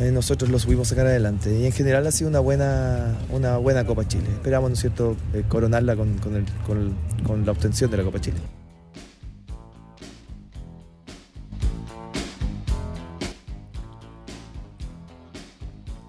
Eh, 0.00 0.10
nosotros 0.12 0.48
lo 0.48 0.58
subimos 0.58 0.88
a 0.88 0.90
sacar 0.90 1.08
adelante. 1.08 1.54
Y 1.54 1.66
en 1.66 1.72
general 1.72 2.06
ha 2.06 2.10
sido 2.10 2.30
una 2.30 2.40
buena, 2.40 3.18
una 3.28 3.58
buena 3.58 3.84
Copa 3.84 4.08
Chile. 4.08 4.24
Esperamos, 4.32 4.70
¿no 4.70 4.74
es 4.74 4.80
cierto?, 4.80 5.14
eh, 5.34 5.44
coronarla 5.46 5.94
con, 5.94 6.18
con, 6.18 7.44
la 7.44 7.52
obtención 7.52 7.90
de 7.90 7.98
la 7.98 8.04
Copa 8.04 8.18
Chile. 8.18 8.38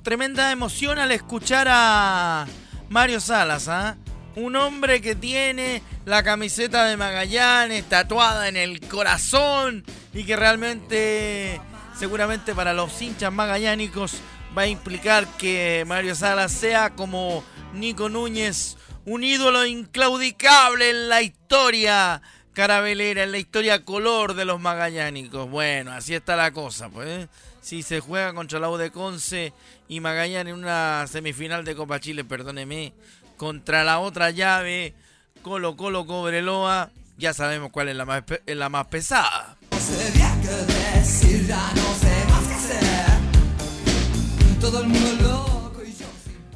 Tremenda 0.03 0.53
emoción 0.53 0.97
al 0.97 1.11
escuchar 1.11 1.67
a 1.69 2.47
Mario 2.87 3.19
Salas, 3.19 3.67
¿ah? 3.67 3.97
Un 4.37 4.55
hombre 4.55 5.01
que 5.01 5.15
tiene 5.15 5.83
la 6.05 6.23
camiseta 6.23 6.85
de 6.85 6.95
Magallanes 6.95 7.83
tatuada 7.83 8.47
en 8.47 8.55
el 8.55 8.79
corazón 8.79 9.83
y 10.13 10.23
que 10.23 10.37
realmente 10.37 11.59
seguramente 12.01 12.55
para 12.55 12.73
los 12.73 12.99
hinchas 12.99 13.31
magallánicos 13.31 14.15
va 14.57 14.63
a 14.63 14.67
implicar 14.67 15.27
que 15.37 15.83
Mario 15.87 16.15
Salas 16.15 16.51
sea 16.51 16.89
como 16.95 17.43
Nico 17.75 18.09
Núñez, 18.09 18.75
un 19.05 19.23
ídolo 19.23 19.67
inclaudicable 19.67 20.89
en 20.89 21.09
la 21.09 21.21
historia 21.21 22.23
carabelera, 22.53 23.21
en 23.21 23.31
la 23.31 23.37
historia 23.37 23.85
color 23.85 24.33
de 24.33 24.45
los 24.45 24.59
magallánicos. 24.59 25.47
Bueno, 25.47 25.91
así 25.91 26.15
está 26.15 26.35
la 26.35 26.49
cosa, 26.49 26.89
pues. 26.89 27.07
¿eh? 27.07 27.29
Si 27.61 27.83
se 27.83 27.99
juega 27.99 28.33
contra 28.33 28.59
la 28.59 28.71
U 28.71 28.77
de 28.77 28.89
Conce 28.89 29.53
y 29.87 29.99
Magallanes 29.99 30.55
en 30.55 30.59
una 30.59 31.05
semifinal 31.05 31.63
de 31.63 31.75
Copa 31.75 31.99
Chile, 31.99 32.23
perdóneme, 32.23 32.93
contra 33.37 33.83
la 33.83 33.99
otra 33.99 34.31
llave, 34.31 34.95
Colo 35.43 35.77
Colo 35.77 36.07
Cobreloa, 36.07 36.89
ya 37.19 37.35
sabemos 37.35 37.69
cuál 37.69 37.89
es 37.89 37.95
la 37.95 38.05
más, 38.05 38.23
es 38.43 38.57
la 38.57 38.69
más 38.69 38.87
pesada. 38.87 39.55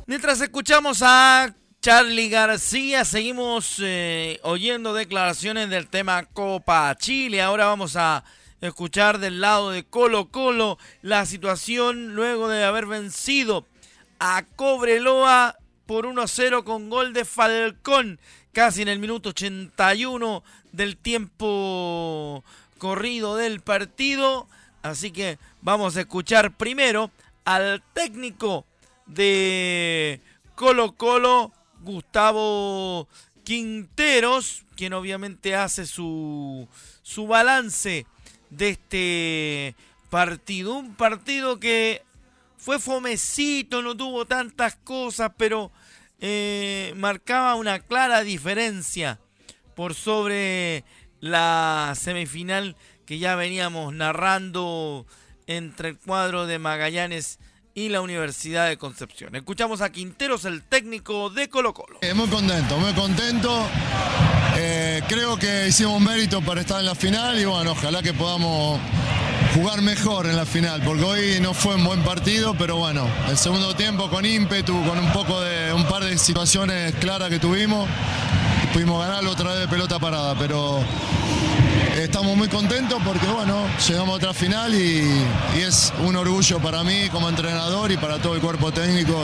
Mientras 0.05 0.39
escuchamos 0.39 1.01
a 1.01 1.55
Charlie 1.81 2.29
García, 2.29 3.03
seguimos 3.03 3.77
eh, 3.79 4.39
oyendo 4.43 4.93
declaraciones 4.93 5.69
del 5.69 5.87
tema 5.87 6.25
Copa 6.25 6.95
Chile. 6.99 7.41
Ahora 7.41 7.65
vamos 7.65 7.95
a 7.95 8.23
escuchar 8.61 9.17
del 9.17 9.41
lado 9.41 9.71
de 9.71 9.83
Colo 9.83 10.29
Colo 10.29 10.77
la 11.01 11.25
situación 11.25 12.15
luego 12.15 12.47
de 12.47 12.63
haber 12.63 12.85
vencido 12.85 13.65
a 14.19 14.43
Cobreloa 14.55 15.57
por 15.87 16.05
1-0 16.05 16.63
con 16.63 16.89
gol 16.91 17.13
de 17.13 17.25
Falcón, 17.25 18.19
casi 18.51 18.83
en 18.83 18.87
el 18.87 18.99
minuto 18.99 19.29
81 19.29 20.43
del 20.71 20.95
tiempo 20.97 22.43
corrido 22.77 23.35
del 23.35 23.61
partido. 23.61 24.47
Así 24.83 25.09
que 25.09 25.39
vamos 25.61 25.97
a 25.97 26.01
escuchar 26.01 26.55
primero 26.55 27.09
al 27.45 27.83
técnico 27.93 28.65
de 29.05 30.19
Colo 30.55 30.93
Colo, 30.93 31.51
Gustavo 31.81 33.07
Quinteros, 33.43 34.63
quien 34.75 34.93
obviamente 34.93 35.55
hace 35.55 35.85
su, 35.85 36.67
su 37.03 37.27
balance 37.27 38.05
de 38.49 38.69
este 38.69 39.75
partido. 40.09 40.73
Un 40.75 40.95
partido 40.95 41.59
que 41.59 42.03
fue 42.57 42.79
fomecito, 42.79 43.81
no 43.81 43.95
tuvo 43.95 44.25
tantas 44.25 44.75
cosas, 44.75 45.31
pero 45.37 45.71
eh, 46.19 46.93
marcaba 46.95 47.55
una 47.55 47.79
clara 47.79 48.21
diferencia 48.21 49.19
por 49.75 49.93
sobre 49.93 50.83
la 51.19 51.93
semifinal 51.95 52.75
que 53.05 53.19
ya 53.19 53.35
veníamos 53.35 53.93
narrando 53.93 55.05
entre 55.47 55.89
el 55.89 55.97
cuadro 55.97 56.45
de 56.47 56.59
Magallanes 56.59 57.39
y 57.73 57.89
la 57.89 58.01
Universidad 58.01 58.69
de 58.69 58.77
Concepción. 58.77 59.35
Escuchamos 59.35 59.81
a 59.81 59.91
Quinteros, 59.91 60.45
el 60.45 60.63
técnico 60.63 61.29
de 61.29 61.49
Colo 61.49 61.73
Colo. 61.73 61.99
Eh, 62.01 62.13
muy 62.13 62.27
contento, 62.27 62.77
muy 62.77 62.93
contento. 62.93 63.67
Eh, 64.57 65.01
creo 65.09 65.37
que 65.37 65.67
hicimos 65.67 66.01
mérito 66.01 66.41
para 66.41 66.61
estar 66.61 66.79
en 66.79 66.85
la 66.85 66.95
final 66.95 67.37
y 67.37 67.43
bueno, 67.43 67.73
ojalá 67.73 68.01
que 68.01 68.13
podamos 68.13 68.79
jugar 69.53 69.81
mejor 69.81 70.25
en 70.25 70.37
la 70.37 70.45
final, 70.45 70.81
porque 70.83 71.03
hoy 71.03 71.39
no 71.41 71.53
fue 71.53 71.75
un 71.75 71.83
buen 71.83 72.01
partido, 72.03 72.55
pero 72.57 72.77
bueno, 72.77 73.07
el 73.29 73.37
segundo 73.37 73.75
tiempo 73.75 74.09
con 74.09 74.25
ímpetu, 74.25 74.73
con 74.85 74.97
un 74.97 75.11
poco 75.11 75.41
de 75.41 75.73
un 75.73 75.85
par 75.85 76.03
de 76.03 76.17
situaciones 76.17 76.93
claras 76.95 77.29
que 77.29 77.39
tuvimos, 77.39 77.87
pudimos 78.73 79.05
ganarlo 79.05 79.31
otra 79.31 79.51
vez 79.51 79.59
de 79.61 79.67
pelota 79.67 79.99
parada, 79.99 80.35
pero 80.37 80.81
estamos 81.95 82.35
muy 82.35 82.47
contentos 82.47 83.01
porque 83.03 83.25
bueno, 83.27 83.65
llegamos 83.87 84.09
a 84.09 84.17
otra 84.17 84.33
final 84.33 84.73
y, 84.75 85.03
es 85.57 85.93
un 86.05 86.15
orgullo 86.15 86.59
para 86.59 86.83
mí 86.83 87.09
como 87.11 87.29
entrenador 87.29 87.91
y 87.91 87.97
para 87.97 88.19
todo 88.19 88.35
el 88.35 88.41
cuerpo 88.41 88.71
técnico 88.71 89.15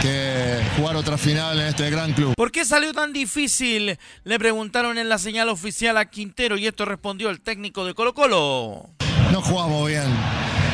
que 0.00 0.60
jugar 0.76 0.96
otra 0.96 1.18
final 1.18 1.60
en 1.60 1.66
este 1.68 1.88
gran 1.90 2.12
club. 2.12 2.34
¿Por 2.34 2.50
qué 2.50 2.64
salió 2.64 2.92
tan 2.92 3.12
difícil? 3.12 3.98
Le 4.24 4.38
preguntaron 4.38 4.98
en 4.98 5.08
la 5.08 5.18
señal 5.18 5.48
oficial 5.48 5.96
a 5.98 6.06
Quintero 6.06 6.56
y 6.56 6.66
esto 6.66 6.84
respondió 6.84 7.30
el 7.30 7.40
técnico 7.40 7.84
de 7.84 7.94
Colo 7.94 8.14
Colo. 8.14 8.90
No 9.30 9.40
jugamos 9.42 9.86
bien. 9.88 10.04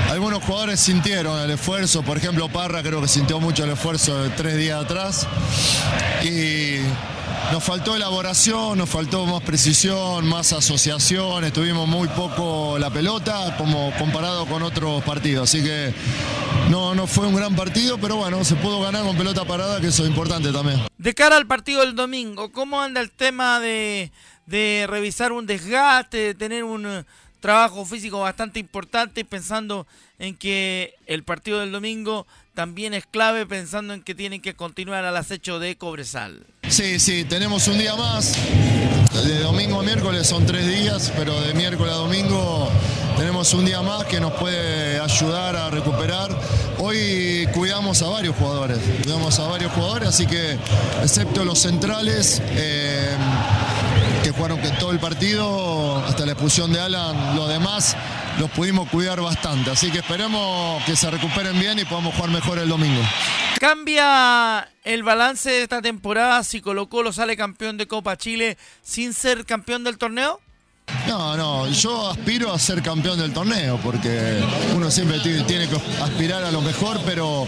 Algunos 0.09 0.43
jugadores 0.43 0.81
sintieron 0.81 1.39
el 1.39 1.51
esfuerzo, 1.51 2.03
por 2.03 2.17
ejemplo 2.17 2.49
Parra 2.49 2.83
creo 2.83 3.03
que 3.03 3.09
sintió 3.09 3.41
mucho 3.41 3.65
el 3.65 3.71
esfuerzo 3.71 4.23
de 4.23 4.31
tres 4.31 4.57
días 4.57 4.83
atrás 4.83 5.27
y 6.25 6.79
nos 7.53 7.63
faltó 7.63 7.95
elaboración, 7.95 8.79
nos 8.79 8.89
faltó 8.89 9.27
más 9.27 9.43
precisión, 9.43 10.27
más 10.27 10.55
asociación, 10.55 11.45
estuvimos 11.45 11.87
muy 11.87 12.09
poco 12.09 12.79
la 12.79 12.91
pelota 12.91 13.55
como 13.59 13.93
comparado 13.99 14.47
con 14.47 14.63
otros 14.63 15.05
partidos, 15.05 15.51
así 15.51 15.63
que 15.63 15.93
no, 16.71 16.95
no 16.95 17.07
fue 17.07 17.27
un 17.27 17.35
gran 17.35 17.55
partido, 17.55 17.99
pero 17.99 18.17
bueno, 18.17 18.43
se 18.45 18.55
pudo 18.57 18.81
ganar 18.81 19.05
con 19.05 19.17
pelota 19.17 19.45
parada, 19.45 19.79
que 19.79 19.89
eso 19.89 20.05
es 20.05 20.09
importante 20.09 20.53
también. 20.53 20.81
De 20.97 21.15
cara 21.15 21.37
al 21.37 21.47
partido 21.47 21.81
del 21.81 21.95
domingo, 21.95 22.51
¿cómo 22.51 22.81
anda 22.81 23.03
el 23.03 23.11
tema 23.11 23.61
de, 23.61 24.11
de 24.47 24.87
revisar 24.89 25.33
un 25.33 25.47
desgaste, 25.47 26.17
de 26.19 26.35
tener 26.35 26.65
un 26.65 27.05
trabajo 27.41 27.85
físico 27.85 28.21
bastante 28.21 28.61
importante, 28.61 29.25
pensando 29.25 29.87
en 30.19 30.37
que 30.37 30.95
el 31.07 31.23
partido 31.23 31.61
del 31.61 31.73
domingo 31.73 32.27
también 32.55 32.93
es 32.93 33.07
clave, 33.07 33.47
pensando 33.47 33.95
en 33.95 34.03
que 34.03 34.15
tienen 34.15 34.41
que 34.41 34.55
continuar 34.55 35.05
al 35.05 35.17
acecho 35.17 35.61
de 35.61 35.77
Cobresal? 35.77 36.45
Sí, 36.69 36.99
sí, 36.99 37.25
tenemos 37.25 37.69
un 37.69 37.79
día 37.79 37.95
más. 37.95 38.35
De 39.25 39.41
domingo 39.41 39.81
a 39.81 39.83
miércoles 39.83 40.27
son 40.27 40.45
tres 40.45 40.67
días, 40.67 41.13
pero 41.17 41.41
de 41.41 41.55
miércoles 41.55 41.93
a 41.93 41.97
domingo 41.97 42.69
tenemos 43.17 43.53
un 43.55 43.65
día 43.65 43.83
más 43.83 44.05
que 44.05 44.21
nos 44.21 44.33
puede 44.35 45.01
ayudar 45.01 45.57
a 45.57 45.71
recuperar. 45.71 46.31
Hoy 46.79 47.49
cuidamos 47.53 48.01
a 48.03 48.09
varios 48.09 48.37
jugadores, 48.37 48.79
cuidamos 49.03 49.39
a 49.39 49.49
varios 49.49 49.73
jugadores, 49.73 50.09
así 50.09 50.27
que 50.27 50.57
excepto 51.03 51.45
los 51.45 51.59
centrales, 51.59 52.41
eh, 52.51 53.17
jugaron 54.39 54.61
que 54.61 54.71
todo 54.79 54.93
el 54.93 55.01
partido, 55.01 55.97
hasta 56.07 56.25
la 56.25 56.33
expulsión 56.33 56.73
de 56.73 56.81
Alan, 56.81 57.35
los 57.35 57.49
demás 57.49 57.97
los 58.39 58.49
pudimos 58.51 58.89
cuidar 58.89 59.21
bastante. 59.21 59.73
Así 59.73 59.91
que 59.91 59.99
esperemos 59.99 60.83
que 60.85 60.95
se 60.95 61.11
recuperen 61.11 61.59
bien 61.59 61.81
y 61.81 61.85
podamos 61.85 62.15
jugar 62.15 62.31
mejor 62.31 62.59
el 62.61 62.69
domingo. 62.69 63.03
¿Cambia 63.59 64.71
el 64.85 65.03
balance 65.03 65.51
de 65.51 65.63
esta 65.63 65.83
temporada 65.83 66.45
si 66.45 66.61
Colo 66.61 66.89
Colo 66.89 67.13
sale 67.13 67.37
campeón 67.37 67.79
de 67.79 67.89
Copa 67.89 68.17
Chile 68.17 68.57
sin 68.81 69.13
ser 69.13 69.45
campeón 69.45 69.83
del 69.83 69.99
torneo? 69.99 70.41
No, 71.07 71.37
no, 71.37 71.69
yo 71.69 72.11
aspiro 72.11 72.53
a 72.53 72.59
ser 72.59 72.83
campeón 72.83 73.19
del 73.19 73.33
torneo 73.33 73.79
porque 73.83 74.41
uno 74.75 74.91
siempre 74.91 75.19
tiene 75.21 75.69
que 75.69 75.77
aspirar 76.03 76.45
a 76.45 76.51
lo 76.51 76.61
mejor, 76.61 77.01
pero 77.05 77.47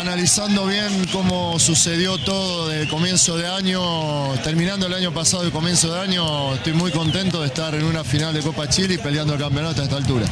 analizando 0.00 0.66
bien 0.66 1.06
cómo 1.12 1.58
sucedió 1.58 2.16
todo 2.18 2.68
de 2.68 2.88
comienzo 2.88 3.36
de 3.36 3.46
año, 3.46 4.34
terminando 4.42 4.86
el 4.86 4.94
año 4.94 5.12
pasado 5.12 5.46
y 5.46 5.50
comienzo 5.50 5.92
de 5.92 6.00
año, 6.00 6.54
estoy 6.54 6.72
muy 6.72 6.90
contento 6.92 7.40
de 7.40 7.48
estar 7.48 7.74
en 7.74 7.84
una 7.84 8.04
final 8.04 8.32
de 8.32 8.40
Copa 8.40 8.68
Chile 8.68 8.94
y 8.94 8.98
peleando 8.98 9.34
el 9.34 9.40
campeonato 9.40 9.82
a 9.82 9.84
esta 9.84 9.96
altura. 9.96 10.26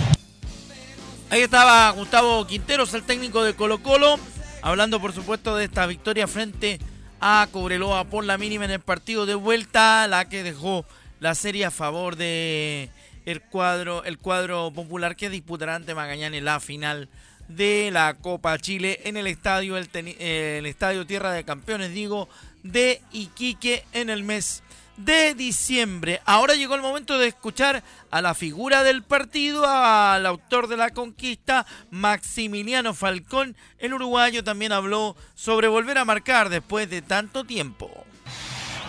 Ahí 1.31 1.43
estaba 1.43 1.91
Gustavo 1.91 2.47
Quinteros, 2.47 2.95
el 2.95 3.03
técnico 3.03 3.43
de 3.43 3.55
Colo 3.55 3.83
Colo, 3.83 4.19
hablando 4.63 5.01
por 5.01 5.13
supuesto 5.13 5.57
de 5.57 5.65
esta 5.65 5.85
victoria 5.87 6.27
frente 6.27 6.79
a 7.21 7.49
Cobreloa 7.51 8.05
por 8.05 8.25
la 8.25 8.39
mínima 8.39 8.65
en 8.65 8.71
el 8.71 8.81
partido 8.81 9.27
de 9.27 9.35
vuelta, 9.35 10.07
la 10.09 10.29
que 10.29 10.43
dejó 10.43 10.85
la 11.25 11.35
serie 11.35 11.65
a 11.65 11.71
favor 11.71 12.17
de 12.17 12.91
el 13.25 13.41
cuadro, 13.41 14.05
el 14.05 14.19
cuadro 14.19 14.71
popular 14.75 15.17
que 15.17 15.31
disputará 15.31 15.75
ante 15.75 15.95
Magallanes 15.95 16.43
la 16.43 16.61
final 16.61 17.09
de 17.49 17.89
la 17.91 18.19
Copa 18.21 18.59
Chile 18.59 19.01
en 19.05 19.17
el 19.17 19.27
estadio, 19.27 19.79
el, 19.79 19.89
el 19.95 20.67
estadio 20.67 21.07
Tierra 21.07 21.33
de 21.33 21.43
Campeones, 21.45 21.95
digo, 21.95 22.29
de 22.63 23.01
Iquique 23.11 23.87
en 23.95 24.11
el 24.11 24.23
mes 24.23 24.63
de 24.99 25.35
diciembre. 25.35 26.21
Ahora 26.27 26.57
llegó 26.57 26.75
el 26.75 26.83
momento 26.83 27.17
de 27.17 27.29
escuchar 27.29 27.83
a 28.11 28.21
la 28.21 28.35
figura 28.35 28.83
del 28.83 29.03
partido, 29.03 29.65
al 29.67 30.27
autor 30.27 30.69
de 30.69 30.77
la 30.77 30.91
conquista, 30.91 31.65
Maximiliano 31.91 32.93
Falcón. 32.93 33.57
El 33.79 33.95
uruguayo 33.95 34.45
también 34.45 34.73
habló 34.73 35.17
sobre 35.35 35.69
volver 35.69 35.97
a 35.97 36.05
marcar 36.05 36.51
después 36.51 36.91
de 36.91 37.01
tanto 37.01 37.45
tiempo. 37.45 38.05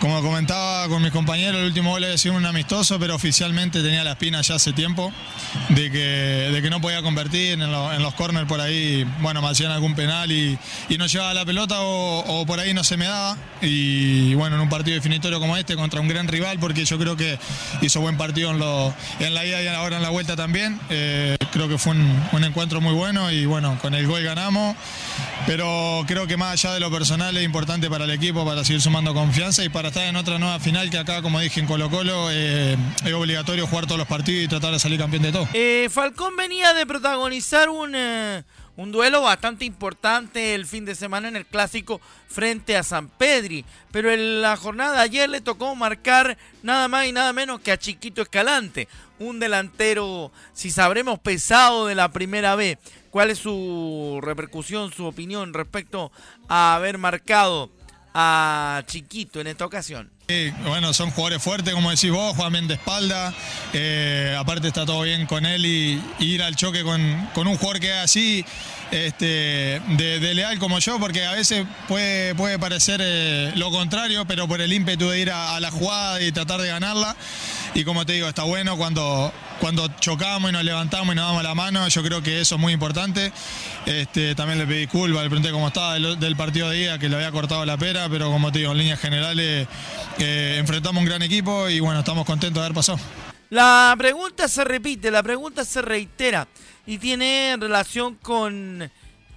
Como 0.00 0.20
comentaba 0.20 0.88
con 0.88 1.02
mis 1.02 1.10
compañeros, 1.10 1.58
el 1.58 1.66
último 1.66 1.90
gol 1.90 2.04
había 2.04 2.18
sido 2.18 2.34
un 2.34 2.44
amistoso, 2.44 2.98
pero 2.98 3.14
oficialmente 3.14 3.82
tenía 3.82 4.04
la 4.04 4.12
espina 4.12 4.42
ya 4.42 4.56
hace 4.56 4.74
tiempo 4.74 5.10
de 5.70 5.90
que, 5.90 6.50
de 6.52 6.62
que 6.62 6.68
no 6.68 6.82
podía 6.82 7.00
convertir 7.00 7.52
en, 7.52 7.72
los 7.72 8.14
corners 8.14 8.46
por 8.46 8.60
ahí, 8.60 9.04
bueno, 9.20 9.40
me 9.40 9.48
hacían 9.48 9.72
algún 9.72 9.94
penal 9.94 10.30
y, 10.30 10.58
y 10.90 10.98
no 10.98 11.06
llevaba 11.06 11.32
la 11.32 11.46
pelota 11.46 11.76
o, 11.80 12.44
por 12.46 12.60
ahí 12.60 12.74
no 12.74 12.84
se 12.84 12.98
me 12.98 13.06
daba. 13.06 13.38
Y 13.62 14.34
bueno, 14.34 14.56
en 14.56 14.62
un 14.62 14.68
partido 14.68 14.96
definitorio 14.96 15.40
como 15.40 15.56
este 15.56 15.76
contra 15.76 16.00
un 16.00 16.08
gran 16.08 16.28
rival, 16.28 16.58
porque 16.58 16.84
yo 16.84 16.98
creo 16.98 17.16
que 17.16 17.38
hizo 17.80 18.00
buen 18.02 18.18
partido 18.18 18.50
en, 18.50 19.34
la 19.34 19.46
ida 19.46 19.62
y 19.62 19.66
ahora 19.68 19.96
en 19.96 20.02
la 20.02 20.10
vuelta 20.10 20.36
también. 20.36 20.78
Eh, 20.90 21.38
creo 21.52 21.68
que 21.68 21.78
fue 21.78 21.94
un 21.94 22.44
encuentro 22.44 22.82
muy 22.82 22.92
bueno 22.92 23.30
y 23.30 23.46
bueno, 23.46 23.78
con 23.80 23.94
el 23.94 24.06
gol 24.06 24.22
ganamos. 24.22 24.76
Pero 25.46 26.04
creo 26.08 26.26
que 26.26 26.36
más 26.36 26.52
allá 26.52 26.74
de 26.74 26.80
lo 26.80 26.90
personal 26.90 27.36
es 27.36 27.44
importante 27.44 27.88
para 27.88 28.04
el 28.04 28.10
equipo, 28.10 28.44
para 28.44 28.64
seguir 28.64 28.82
sumando 28.82 29.14
confianza 29.14 29.62
y 29.62 29.68
para 29.68 29.88
estar 29.88 30.02
en 30.04 30.16
otra 30.16 30.40
nueva 30.40 30.58
final 30.58 30.90
que 30.90 30.98
acá, 30.98 31.22
como 31.22 31.38
dije 31.38 31.60
en 31.60 31.66
Colo 31.66 31.88
Colo, 31.88 32.28
eh, 32.32 32.76
es 33.04 33.12
obligatorio 33.12 33.64
jugar 33.68 33.86
todos 33.86 33.98
los 33.98 34.08
partidos 34.08 34.44
y 34.44 34.48
tratar 34.48 34.72
de 34.72 34.80
salir 34.80 34.98
campeón 34.98 35.22
de 35.22 35.30
todo. 35.30 35.48
Eh, 35.52 35.88
Falcón 35.88 36.34
venía 36.34 36.74
de 36.74 36.84
protagonizar 36.84 37.68
un, 37.68 37.92
eh, 37.94 38.42
un 38.76 38.90
duelo 38.90 39.22
bastante 39.22 39.64
importante 39.64 40.56
el 40.56 40.66
fin 40.66 40.84
de 40.84 40.96
semana 40.96 41.28
en 41.28 41.36
el 41.36 41.46
clásico 41.46 42.00
frente 42.28 42.76
a 42.76 42.82
San 42.82 43.08
Pedri, 43.08 43.64
pero 43.92 44.10
en 44.10 44.42
la 44.42 44.56
jornada 44.56 44.96
de 44.96 45.02
ayer 45.02 45.30
le 45.30 45.40
tocó 45.40 45.76
marcar 45.76 46.36
nada 46.64 46.88
más 46.88 47.06
y 47.06 47.12
nada 47.12 47.32
menos 47.32 47.60
que 47.60 47.70
a 47.70 47.78
Chiquito 47.78 48.20
Escalante, 48.20 48.88
un 49.20 49.38
delantero, 49.38 50.32
si 50.52 50.70
sabremos, 50.70 51.20
pesado 51.20 51.86
de 51.86 51.94
la 51.94 52.10
primera 52.10 52.56
vez. 52.56 52.78
¿Cuál 53.16 53.30
es 53.30 53.38
su 53.38 54.20
repercusión, 54.22 54.92
su 54.92 55.06
opinión 55.06 55.54
respecto 55.54 56.12
a 56.50 56.74
haber 56.74 56.98
marcado 56.98 57.70
a 58.12 58.82
Chiquito 58.86 59.40
en 59.40 59.46
esta 59.46 59.64
ocasión? 59.64 60.10
Sí, 60.28 60.52
bueno, 60.66 60.92
son 60.92 61.10
jugadores 61.10 61.42
fuertes, 61.42 61.72
como 61.72 61.88
decís 61.90 62.10
vos, 62.10 62.36
juegan 62.36 62.52
bien 62.52 62.68
de 62.68 62.74
espalda. 62.74 63.32
Eh, 63.72 64.36
aparte 64.38 64.68
está 64.68 64.84
todo 64.84 65.00
bien 65.00 65.24
con 65.24 65.46
él 65.46 65.64
y, 65.64 65.98
ir 66.18 66.42
al 66.42 66.56
choque 66.56 66.82
con, 66.82 67.00
un 67.00 67.56
jugador 67.56 67.80
que 67.80 67.88
es 67.88 68.04
así, 68.04 68.44
este, 68.90 69.80
de, 69.96 70.34
leal 70.34 70.58
como 70.58 70.78
yo, 70.78 71.00
porque 71.00 71.24
a 71.24 71.32
veces 71.32 71.64
puede, 71.88 72.34
puede 72.34 72.58
parecer 72.58 73.00
eh, 73.02 73.52
lo 73.54 73.70
contrario, 73.70 74.26
pero 74.26 74.46
por 74.46 74.60
el 74.60 74.74
ímpetu 74.74 75.08
de 75.08 75.20
ir 75.20 75.30
a 75.30 75.58
la 75.58 75.70
jugada 75.70 76.20
y 76.20 76.32
tratar 76.32 76.60
de 76.60 76.68
ganarla. 76.68 77.16
Y 77.76 77.84
como 77.84 78.06
te 78.06 78.14
digo, 78.14 78.26
está 78.26 78.42
bueno 78.44 78.78
cuando, 78.78 79.30
cuando 79.60 79.86
chocamos 80.00 80.48
y 80.48 80.52
nos 80.54 80.64
levantamos 80.64 81.12
y 81.12 81.16
nos 81.16 81.26
damos 81.26 81.42
la 81.42 81.54
mano, 81.54 81.86
yo 81.88 82.02
creo 82.02 82.22
que 82.22 82.40
eso 82.40 82.54
es 82.54 82.60
muy 82.60 82.72
importante. 82.72 83.30
Este, 83.84 84.34
también 84.34 84.58
le 84.58 84.66
pedí 84.66 84.78
disculpas, 84.78 85.22
le 85.22 85.28
pregunté 85.28 85.50
cómo 85.50 85.68
estaba 85.68 85.92
del, 85.98 86.36
partido 86.36 86.70
de 86.70 86.78
día, 86.78 86.98
que 86.98 87.10
le 87.10 87.16
había 87.16 87.30
cortado 87.32 87.66
la 87.66 87.76
pera, 87.76 88.08
pero 88.08 88.30
como 88.30 88.50
te 88.50 88.60
digo, 88.60 88.72
en 88.72 88.78
líneas 88.78 88.98
generales 88.98 89.68
eh, 90.18 90.56
enfrentamos 90.58 91.02
un 91.02 91.06
gran 91.06 91.20
equipo 91.20 91.68
y 91.68 91.80
bueno, 91.80 91.98
estamos 91.98 92.24
contentos 92.24 92.62
de 92.62 92.64
haber 92.64 92.74
pasado. 92.74 92.98
La 93.50 93.94
pregunta 93.98 94.48
se 94.48 94.64
repite, 94.64 95.10
la 95.10 95.22
pregunta 95.22 95.62
se 95.62 95.82
reitera 95.82 96.48
y 96.86 96.96
tiene 96.96 97.58
relación 97.60 98.14
con 98.14 98.90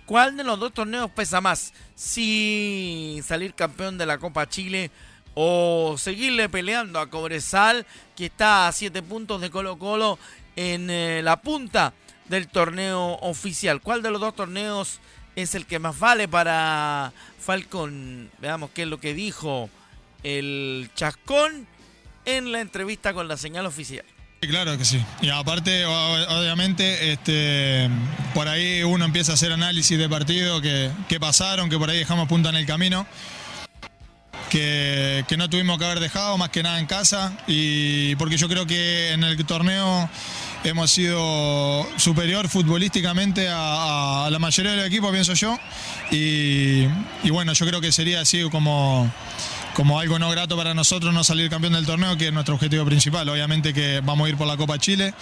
cuál 0.06 0.38
de 0.38 0.46
los 0.46 0.58
dos 0.58 0.74
torneos 0.74 1.12
pesa 1.12 1.42
más. 1.42 1.74
Si 1.94 3.20
salir 3.22 3.54
campeón 3.54 3.98
de 3.98 4.06
la 4.06 4.18
Copa 4.18 4.48
Chile 4.48 4.92
o 5.34 5.96
seguirle 5.98 6.50
peleando 6.50 7.00
a 7.00 7.10
Cobresal, 7.10 7.86
que 8.16 8.26
está 8.26 8.68
a 8.68 8.72
7 8.72 9.02
puntos 9.04 9.42
de 9.42 9.50
Colo 9.50 9.78
Colo 9.78 10.20
en 10.56 10.90
eh, 10.90 11.22
la 11.24 11.42
punta 11.42 11.94
del 12.28 12.48
torneo 12.48 13.18
oficial. 13.22 13.82
¿Cuál 13.82 14.02
de 14.02 14.12
los 14.12 14.22
dos 14.22 14.36
torneos 14.36 15.00
es 15.36 15.56
el 15.56 15.66
que 15.66 15.80
más 15.80 15.98
vale 15.98 16.28
para 16.28 17.14
Falcon? 17.40 18.30
Veamos 18.40 18.72
qué 18.74 18.84
es 18.84 18.88
lo 18.88 19.00
que 19.00 19.14
dijo 19.14 19.70
el 20.24 20.90
Chascón 20.96 21.68
en 22.26 22.52
la 22.52 22.62
entrevista 22.62 23.14
con 23.14 23.28
la 23.28 23.38
señal 23.38 23.66
oficial. 23.66 24.06
Claro 24.42 24.78
que 24.78 24.86
sí. 24.86 25.04
Y 25.22 25.30
aparte, 25.30 25.86
obviamente, 25.86 27.12
este, 27.12 27.90
por 28.34 28.48
ahí 28.48 28.84
uno 28.84 29.04
empieza 29.04 29.34
a 29.34 29.36
hacer 29.36 29.52
análisis 29.52 29.98
de 29.98 30.08
partido, 30.08 30.62
que, 30.62 31.20
pasaron, 31.20 31.70
que 31.70 31.78
por 31.78 31.90
ahí 31.90 31.98
dejamos 31.98 32.28
punta 32.30 32.50
en 32.50 32.56
el 32.56 32.66
camino, 32.66 33.06
que, 34.50 35.24
no 35.38 35.50
tuvimos 35.50 35.78
que 35.78 35.86
haber 35.86 36.00
dejado 36.00 36.38
más 36.38 36.50
que 36.50 36.64
nada 36.64 36.80
en 36.80 36.86
casa, 36.86 37.34
y 37.48 38.16
porque 38.16 38.38
yo 38.38 38.50
creo 38.50 38.66
que 38.66 39.14
en 39.14 39.24
el 39.24 39.46
torneo 39.46 40.10
hemos 40.64 40.92
sido 40.92 41.88
superior 41.98 42.50
futbolísticamente 42.50 43.48
a, 43.50 44.28
la 44.30 44.40
mayoría 44.40 44.72
del 44.72 44.86
equipo, 44.86 45.12
pienso 45.12 45.34
yo, 45.34 45.58
y, 46.12 46.86
y 47.24 47.30
bueno, 47.30 47.54
yo 47.54 47.66
creo 47.66 47.80
que 47.80 47.92
sería 47.92 48.22
así 48.22 48.42
como 48.50 49.10
como 49.80 49.98
algo 49.98 50.20
no 50.20 50.30
grato 50.30 50.58
para 50.58 50.74
nosotros 50.74 51.14
no 51.14 51.24
salir 51.24 51.50
campeón 51.50 51.72
del 51.72 51.86
torneo, 51.86 52.18
que 52.18 52.28
es 52.28 52.34
nuestro 52.34 52.56
objetivo 52.56 52.84
principal. 52.84 53.30
Obviamente 53.30 53.74
que 53.74 54.02
vamos 54.04 54.26
a 54.26 54.30
ir 54.30 54.36
por 54.36 54.46
la 54.46 54.58
Copa 54.58 54.78
Chile 54.78 55.14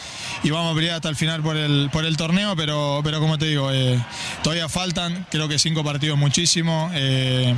y 0.42 0.50
vamos 0.50 0.72
a 0.72 0.76
pelear 0.76 0.96
hasta 0.96 1.10
el 1.10 1.16
final 1.16 1.44
por 1.44 1.56
el, 1.56 1.92
por 1.92 2.06
el 2.06 2.18
torneo, 2.18 2.56
pero, 2.56 3.02
pero 3.04 3.20
como 3.20 3.38
te 3.38 3.46
digo, 3.46 3.72
eh, 3.72 4.04
todavía 4.42 4.68
faltan, 4.68 5.28
creo 5.30 5.48
que 5.48 5.60
cinco 5.60 5.84
partidos 5.84 6.18
muchísimo, 6.18 6.90
eh, 6.96 7.56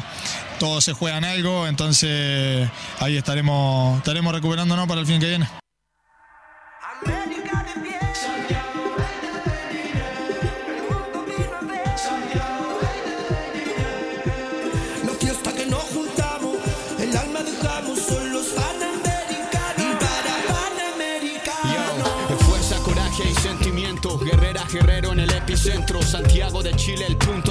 todos 0.59 0.83
se 0.83 0.91
juegan 0.91 1.23
algo, 1.23 1.67
entonces 1.67 2.69
ahí 2.99 3.15
estaremos, 3.15 3.99
estaremos 3.99 4.33
recuperándonos 4.33 4.85
para 4.85 4.99
el 4.99 5.07
fin 5.07 5.21
que 5.21 5.27
viene. 5.29 5.47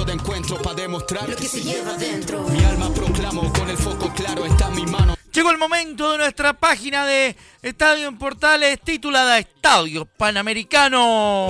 De 0.09 0.15
encuentro 0.15 0.57
para 0.57 0.75
demostrar 0.75 1.29
lo 1.29 1.35
que 1.35 1.47
se 1.47 1.61
lleva 1.61 1.93
dentro. 1.93 2.41
Mi 2.49 2.63
alma 2.63 2.91
proclamo 2.91 3.53
con 3.53 3.69
el 3.69 3.77
foco 3.77 4.11
claro, 4.11 4.43
está 4.43 4.67
en 4.69 4.75
mi 4.75 4.85
mano. 4.87 5.15
Llegó 5.31 5.51
el 5.51 5.59
momento 5.59 6.11
de 6.11 6.17
nuestra 6.17 6.53
página 6.53 7.05
de 7.05 7.35
Estadio 7.61 8.07
en 8.07 8.17
Portales 8.17 8.79
titulada 8.81 9.37
Estadio 9.37 10.05
Panamericano. 10.05 11.47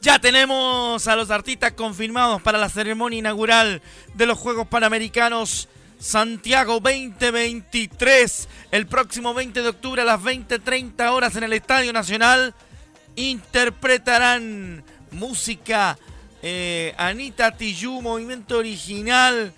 Ya 0.00 0.20
tenemos 0.20 1.08
a 1.08 1.16
los 1.16 1.32
artistas 1.32 1.72
confirmados 1.72 2.40
para 2.40 2.56
la 2.56 2.68
ceremonia 2.68 3.18
inaugural 3.18 3.82
de 4.14 4.26
los 4.26 4.38
Juegos 4.38 4.68
Panamericanos 4.68 5.68
Santiago 5.98 6.78
2023. 6.78 8.48
El 8.70 8.86
próximo 8.86 9.34
20 9.34 9.62
de 9.62 9.68
octubre 9.68 10.02
a 10.02 10.04
las 10.04 10.20
20.30 10.20 11.10
horas 11.10 11.34
en 11.34 11.42
el 11.42 11.52
Estadio 11.52 11.92
Nacional 11.92 12.54
interpretarán 13.16 14.84
música 15.10 15.98
eh, 16.42 16.94
Anita 16.96 17.56
Tijoux, 17.56 18.02
movimiento 18.02 18.58
original, 18.58 19.52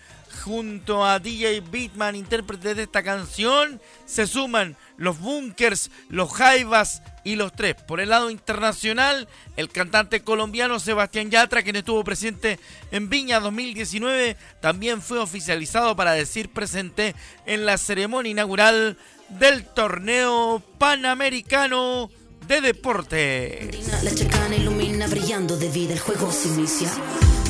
junto 0.45 1.05
a 1.05 1.19
DJ 1.19 1.61
Beatman, 1.61 2.15
intérprete 2.15 2.75
de 2.75 2.85
esta 2.85 3.03
canción. 3.03 3.81
Se 4.07 4.27
suman 4.27 4.77
los 4.97 5.19
Bunkers, 5.19 5.91
los 6.09 6.33
Jaivas 6.33 7.03
y 7.25 7.37
los 7.37 7.53
tres. 7.53 7.75
Por 7.75 8.01
el 8.01 8.11
lado 8.11 8.31
internacional, 8.31 9.29
el 9.57 9.69
cantante 9.69 10.23
colombiano 10.23 10.79
Sebastián 10.79 11.31
Yatra, 11.31 11.63
quien 11.63 11.77
estuvo 11.77 12.03
presente 12.05 12.59
en 12.91 13.11
Viña 13.11 13.41
2019, 13.41 14.37
también 14.61 15.03
fue 15.03 15.19
oficializado 15.19 15.97
para 15.97 16.13
decir 16.13 16.49
presente 16.49 17.15
en 17.45 17.67
la 17.67 17.77
ceremonia 17.77 18.31
inaugural 18.31 18.97
del 19.29 19.67
torneo 19.67 20.63
panamericano 20.79 22.11
de 22.49 22.63
deporte. 22.63 23.71
La 24.03 24.15
chacana 24.15 24.57
ilumina 24.57 25.07
brillando 25.07 25.57
de 25.59 25.69
vida, 25.69 25.93
el 25.93 26.01
juego 26.01 26.33
se 26.33 26.49
inicia. 26.49 26.91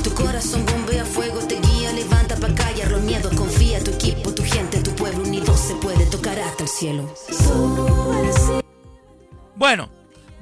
Tu 0.02 0.12
corazón 0.12 0.66
bombea 0.66 1.04
fuego, 1.04 1.38
te 1.46 1.60
guía, 1.60 1.92
levanta 1.92 2.34
para 2.36 2.52
callar 2.54 2.90
los 2.90 3.00
miedos, 3.02 3.32
confía, 3.34 3.82
tu 3.82 3.92
equipo, 3.92 4.34
tu 4.34 4.42
gente, 4.42 4.80
tu 4.80 4.90
pueblo 4.96 5.22
unido 5.22 5.56
se 5.56 5.76
puede 5.76 6.04
tocar 6.06 6.38
hasta 6.40 6.64
el 6.64 6.68
cielo. 6.68 7.14
Bueno, 9.54 9.88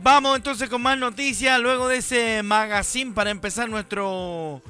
vamos 0.03 0.37
entonces 0.37 0.71
con 0.71 0.81
más 0.81 0.97
noticias 0.97 1.61
luego 1.61 1.89
de 1.89 1.99
ese 1.99 2.43
magazine 2.43 3.13
para 3.13 3.31
empezar 3.31 3.69
nuestro 3.69 4.63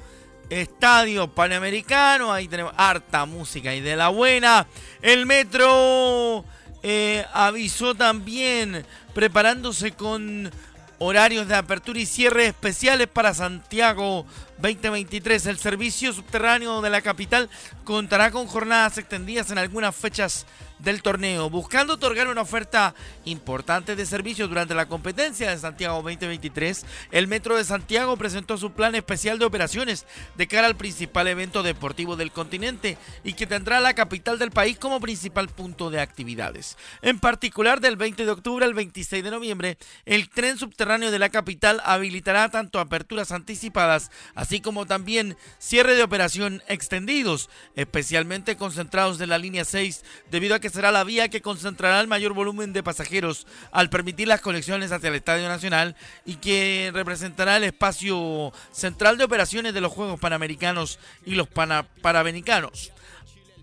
estadio 0.50 1.32
panamericano. 1.32 2.32
Ahí 2.32 2.48
tenemos 2.48 2.72
harta 2.76 3.24
música 3.24 3.72
y 3.72 3.80
de 3.80 3.94
la 3.94 4.08
buena. 4.08 4.66
El 5.00 5.26
metro 5.26 6.44
eh, 6.82 7.24
avisó 7.32 7.94
también 7.94 8.84
preparándose 9.16 9.92
con 9.92 10.50
horarios 10.98 11.48
de 11.48 11.54
apertura 11.54 11.98
y 11.98 12.04
cierre 12.04 12.48
especiales 12.48 13.06
para 13.08 13.32
Santiago 13.32 14.26
2023. 14.58 15.46
El 15.46 15.58
servicio 15.58 16.12
subterráneo 16.12 16.80
de 16.80 16.90
la 16.90 17.02
capital 17.02 17.48
contará 17.84 18.30
con 18.30 18.46
jornadas 18.46 18.98
extendidas 18.98 19.50
en 19.50 19.58
algunas 19.58 19.94
fechas 19.94 20.46
del 20.78 21.02
torneo, 21.02 21.48
buscando 21.48 21.94
otorgar 21.94 22.28
una 22.28 22.42
oferta 22.42 22.94
importante 23.24 23.96
de 23.96 24.06
servicios 24.06 24.48
durante 24.48 24.74
la 24.74 24.86
competencia 24.86 25.50
de 25.50 25.58
Santiago 25.58 26.02
2023. 26.02 26.84
El 27.12 27.28
Metro 27.28 27.56
de 27.56 27.64
Santiago 27.64 28.16
presentó 28.16 28.58
su 28.58 28.72
plan 28.72 28.94
especial 28.94 29.38
de 29.38 29.46
operaciones 29.46 30.06
de 30.36 30.46
cara 30.46 30.66
al 30.66 30.76
principal 30.76 31.28
evento 31.28 31.62
deportivo 31.62 32.16
del 32.16 32.32
continente 32.32 32.98
y 33.24 33.32
que 33.32 33.46
tendrá 33.46 33.80
la 33.80 33.94
capital 33.94 34.38
del 34.38 34.50
país 34.50 34.78
como 34.78 35.00
principal 35.00 35.48
punto 35.48 35.90
de 35.90 36.00
actividades. 36.00 36.76
En 37.02 37.18
particular, 37.18 37.80
del 37.80 37.96
20 37.96 38.24
de 38.24 38.30
octubre 38.30 38.64
al 38.64 38.74
26 38.74 39.24
de 39.24 39.30
noviembre, 39.30 39.78
el 40.04 40.28
tren 40.28 40.58
subterráneo 40.58 41.10
de 41.10 41.18
la 41.18 41.30
capital 41.30 41.80
habilitará 41.84 42.50
tanto 42.50 42.80
aperturas 42.80 43.32
anticipadas, 43.32 44.10
así 44.46 44.60
como 44.60 44.86
también 44.86 45.36
cierre 45.58 45.96
de 45.96 46.04
operación 46.04 46.62
extendidos, 46.68 47.50
especialmente 47.74 48.56
concentrados 48.56 49.18
de 49.18 49.26
la 49.26 49.38
línea 49.38 49.64
6, 49.64 50.04
debido 50.30 50.54
a 50.54 50.60
que 50.60 50.70
será 50.70 50.92
la 50.92 51.02
vía 51.02 51.28
que 51.28 51.42
concentrará 51.42 52.00
el 52.00 52.06
mayor 52.06 52.32
volumen 52.32 52.72
de 52.72 52.84
pasajeros 52.84 53.44
al 53.72 53.90
permitir 53.90 54.28
las 54.28 54.40
conexiones 54.40 54.92
hacia 54.92 55.08
el 55.08 55.16
Estadio 55.16 55.48
Nacional 55.48 55.96
y 56.24 56.36
que 56.36 56.92
representará 56.94 57.56
el 57.56 57.64
espacio 57.64 58.52
central 58.70 59.18
de 59.18 59.24
operaciones 59.24 59.74
de 59.74 59.80
los 59.80 59.90
Juegos 59.90 60.20
Panamericanos 60.20 61.00
y 61.24 61.34
los 61.34 61.48
Panamericanos. 61.48 62.92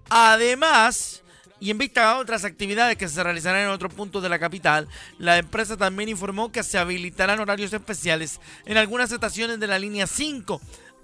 Además, 0.10 1.23
y 1.64 1.72
en 1.72 1.78
vista 1.78 2.12
a 2.12 2.18
otras 2.18 2.44
actividades 2.44 2.98
que 2.98 3.08
se 3.08 3.24
realizarán 3.24 3.62
en 3.62 3.70
otros 3.70 3.94
puntos 3.94 4.22
de 4.22 4.28
la 4.28 4.38
capital, 4.38 4.86
la 5.18 5.38
empresa 5.38 5.78
también 5.78 6.10
informó 6.10 6.52
que 6.52 6.62
se 6.62 6.78
habilitarán 6.78 7.40
horarios 7.40 7.72
especiales 7.72 8.42
en 8.66 8.76
algunas 8.76 9.14
estaciones 9.14 9.62
de 9.62 9.68
la 9.68 9.80
línea 9.80 10.06
5, 10.06 10.60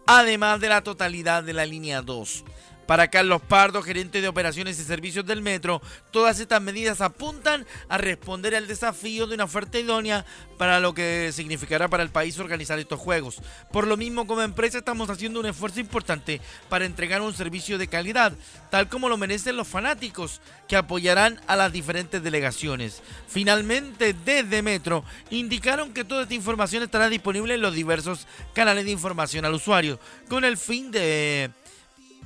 además 0.05 0.59
de 0.59 0.67
la 0.67 0.81
totalidad 0.81 1.43
de 1.43 1.53
la 1.53 1.65
línea 1.65 2.01
2. 2.01 2.43
Para 2.89 3.09
Carlos 3.09 3.43
Pardo, 3.47 3.83
gerente 3.83 4.19
de 4.19 4.27
operaciones 4.27 4.79
y 4.79 4.83
servicios 4.83 5.23
del 5.23 5.43
metro, 5.43 5.79
todas 6.09 6.39
estas 6.39 6.59
medidas 6.59 7.01
apuntan 7.01 7.67
a 7.87 7.99
responder 7.99 8.55
al 8.55 8.65
desafío 8.65 9.27
de 9.27 9.35
una 9.35 9.43
oferta 9.43 9.77
idónea 9.77 10.25
para 10.57 10.79
lo 10.79 10.95
que 10.95 11.29
significará 11.31 11.87
para 11.87 12.01
el 12.01 12.09
país 12.09 12.39
organizar 12.39 12.79
estos 12.79 12.99
juegos. 12.99 13.43
Por 13.71 13.85
lo 13.85 13.95
mismo, 13.95 14.25
como 14.25 14.41
empresa 14.41 14.79
estamos 14.79 15.11
haciendo 15.11 15.39
un 15.39 15.45
esfuerzo 15.45 15.79
importante 15.79 16.41
para 16.67 16.85
entregar 16.85 17.21
un 17.21 17.35
servicio 17.35 17.77
de 17.77 17.87
calidad, 17.87 18.33
tal 18.71 18.89
como 18.89 19.07
lo 19.07 19.17
merecen 19.17 19.55
los 19.55 19.67
fanáticos 19.67 20.41
que 20.67 20.75
apoyarán 20.75 21.39
a 21.45 21.55
las 21.55 21.71
diferentes 21.71 22.23
delegaciones. 22.23 23.03
Finalmente, 23.27 24.15
desde 24.25 24.63
Metro, 24.63 25.03
indicaron 25.29 25.93
que 25.93 26.05
toda 26.05 26.23
esta 26.23 26.33
información 26.33 26.81
estará 26.81 27.07
disponible 27.07 27.53
en 27.53 27.61
los 27.61 27.75
diversos 27.75 28.25
canales 28.55 28.85
de 28.85 28.91
información 28.91 29.45
al 29.45 29.53
usuario, 29.53 29.99
con 30.27 30.43
el 30.43 30.57
fin 30.57 30.89
de 30.89 31.51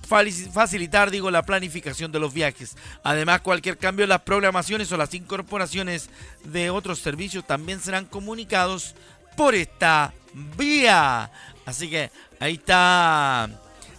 facilitar, 0.08 1.12
digo, 1.12 1.32
la 1.32 1.44
planificación 1.44 2.12
de 2.12 2.20
los 2.20 2.34
viajes. 2.34 2.76
Además, 3.04 3.42
cualquier 3.42 3.78
cambio 3.78 4.04
en 4.04 4.10
las 4.10 4.22
programaciones 4.22 4.92
o 4.92 4.98
las 4.98 5.14
incorporaciones 5.14 6.10
de 6.44 6.70
otros 6.70 7.00
servicios 7.00 7.46
también 7.46 7.80
serán 7.80 8.06
comunicados 8.06 8.96
por 9.36 9.56
esta 9.56 10.14
vía. 10.58 11.32
Así 11.66 11.90
que 11.90 12.12
ahí 12.40 12.56
está 12.56 13.50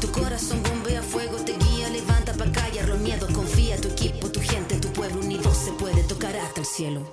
Tu 0.00 0.12
corazón 0.12 0.62
bombea 0.62 1.02
fuego, 1.02 1.36
te 1.38 1.52
guía, 1.52 1.88
levanta 1.90 2.32
para 2.34 2.52
callar 2.52 2.88
los 2.88 2.98
miedos, 2.98 3.32
confía, 3.32 3.80
tu 3.80 3.88
equipo, 3.88 4.30
tu 4.30 4.40
gente, 4.40 4.76
tu 4.76 4.92
pueblo 4.92 5.20
unido 5.20 5.52
se 5.54 5.72
puede 5.72 6.02
tocar 6.04 6.36
hasta 6.36 6.60
el 6.60 6.66
cielo. 6.66 7.10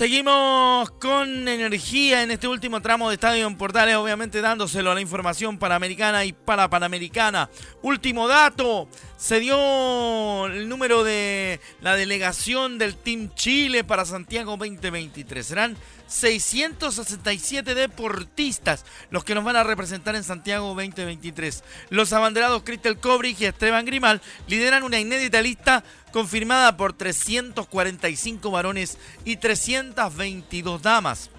Seguimos 0.00 0.92
con 0.92 1.46
energía 1.46 2.22
en 2.22 2.30
este 2.30 2.48
último 2.48 2.80
tramo 2.80 3.10
de 3.10 3.16
Estadio 3.16 3.46
en 3.46 3.58
Portales, 3.58 3.96
obviamente 3.96 4.40
dándoselo 4.40 4.90
a 4.90 4.94
la 4.94 5.02
información 5.02 5.58
panamericana 5.58 6.24
y 6.24 6.32
para 6.32 6.70
panamericana. 6.70 7.50
Último 7.82 8.26
dato, 8.26 8.88
se 9.18 9.40
dio 9.40 10.46
el 10.46 10.70
número 10.70 11.04
de 11.04 11.60
la 11.82 11.96
delegación 11.96 12.78
del 12.78 12.96
Team 12.96 13.34
Chile 13.34 13.84
para 13.84 14.06
Santiago 14.06 14.52
2023. 14.52 15.46
Serán 15.46 15.76
667 16.10 17.74
deportistas 17.74 18.84
los 19.10 19.24
que 19.24 19.34
nos 19.34 19.44
van 19.44 19.56
a 19.56 19.64
representar 19.64 20.16
en 20.16 20.24
Santiago 20.24 20.66
2023. 20.74 21.64
Los 21.88 22.12
abanderados 22.12 22.62
Cristel 22.64 22.98
Kobrich 22.98 23.40
y 23.40 23.46
Esteban 23.46 23.86
Grimal 23.86 24.20
lideran 24.48 24.82
una 24.82 24.98
inédita 24.98 25.40
lista 25.40 25.84
confirmada 26.12 26.76
por 26.76 26.92
345 26.92 28.50
varones 28.50 28.98
y 29.24 29.36
322 29.36 30.82
damas. 30.82 31.30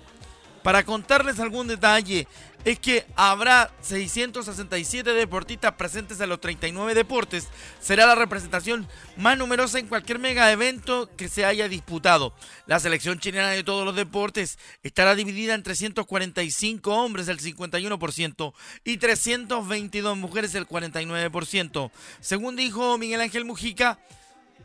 Para 0.63 0.83
contarles 0.83 1.39
algún 1.39 1.67
detalle, 1.67 2.27
es 2.65 2.79
que 2.79 3.05
habrá 3.15 3.73
667 3.81 5.13
deportistas 5.13 5.73
presentes 5.73 6.19
en 6.19 6.29
los 6.29 6.39
39 6.39 6.93
deportes. 6.93 7.47
Será 7.79 8.05
la 8.05 8.15
representación 8.15 8.87
más 9.17 9.37
numerosa 9.37 9.79
en 9.79 9.87
cualquier 9.87 10.19
mega 10.19 10.51
evento 10.51 11.09
que 11.17 11.29
se 11.29 11.45
haya 11.45 11.67
disputado. 11.67 12.33
La 12.67 12.79
selección 12.79 13.19
chilena 13.19 13.49
de 13.49 13.63
todos 13.63 13.85
los 13.85 13.95
deportes 13.95 14.59
estará 14.83 15.15
dividida 15.15 15.55
en 15.55 15.63
345 15.63 16.93
hombres, 16.93 17.27
el 17.27 17.39
51%, 17.39 18.53
y 18.83 18.97
322 18.97 20.17
mujeres, 20.17 20.53
el 20.55 20.67
49%. 20.67 21.91
Según 22.19 22.55
dijo 22.55 22.97
Miguel 22.97 23.21
Ángel 23.21 23.45
Mujica, 23.45 23.99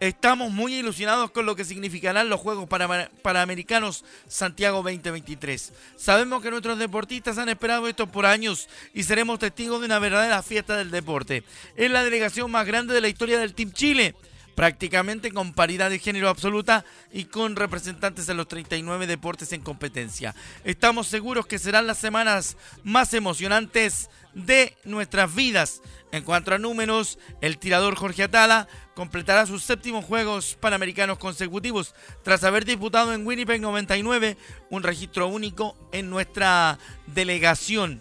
Estamos 0.01 0.53
muy 0.53 0.75
ilusionados 0.75 1.31
con 1.31 1.47
lo 1.47 1.57
que 1.57 1.65
significarán 1.65 2.29
los 2.29 2.41
Juegos 2.41 2.69
Panamericanos 3.23 4.05
Santiago 4.29 4.83
2023. 4.83 5.73
Sabemos 5.97 6.43
que 6.43 6.51
nuestros 6.51 6.79
deportistas 6.79 7.39
han 7.39 7.49
esperado 7.49 7.89
esto 7.89 8.07
por 8.07 8.27
años 8.27 8.69
y 8.93 9.05
seremos 9.05 9.39
testigos 9.39 9.81
de 9.81 9.87
una 9.87 9.99
verdadera 9.99 10.43
fiesta 10.43 10.77
del 10.77 10.91
deporte. 10.91 11.45
Es 11.77 11.91
la 11.91 12.05
delegación 12.05 12.51
más 12.51 12.67
grande 12.67 12.93
de 12.93 13.01
la 13.01 13.09
historia 13.09 13.39
del 13.39 13.55
Team 13.55 13.73
Chile, 13.73 14.15
prácticamente 14.55 15.33
con 15.33 15.55
paridad 15.55 15.89
de 15.89 15.99
género 15.99 16.29
absoluta 16.29 16.85
y 17.11 17.25
con 17.25 17.57
representantes 17.57 18.27
de 18.27 18.35
los 18.35 18.49
39 18.49 19.07
deportes 19.07 19.53
en 19.53 19.63
competencia. 19.63 20.35
Estamos 20.65 21.07
seguros 21.07 21.47
que 21.47 21.59
serán 21.59 21.87
las 21.87 21.99
semanas 21.99 22.59
más 22.85 23.15
emocionantes 23.15 24.11
de 24.35 24.77
nuestras 24.85 25.35
vidas. 25.35 25.81
En 26.17 26.25
cuanto 26.25 26.55
a 26.55 26.59
números, 26.59 27.19
el 27.43 27.59
tirador 27.59 27.95
Jorge 27.95 28.23
Atala 28.23 28.69
completará 28.95 29.45
sus 29.45 29.63
séptimos 29.63 30.03
Juegos 30.03 30.57
Panamericanos 30.59 31.19
consecutivos 31.19 31.95
tras 32.23 32.43
haber 32.43 32.65
disputado 32.65 33.13
en 33.13 33.27
Winnipeg 33.27 33.61
99 33.61 34.39
un 34.71 34.83
registro 34.83 35.27
único 35.27 35.77
en 35.93 36.09
nuestra 36.09 36.79
delegación. 37.07 38.01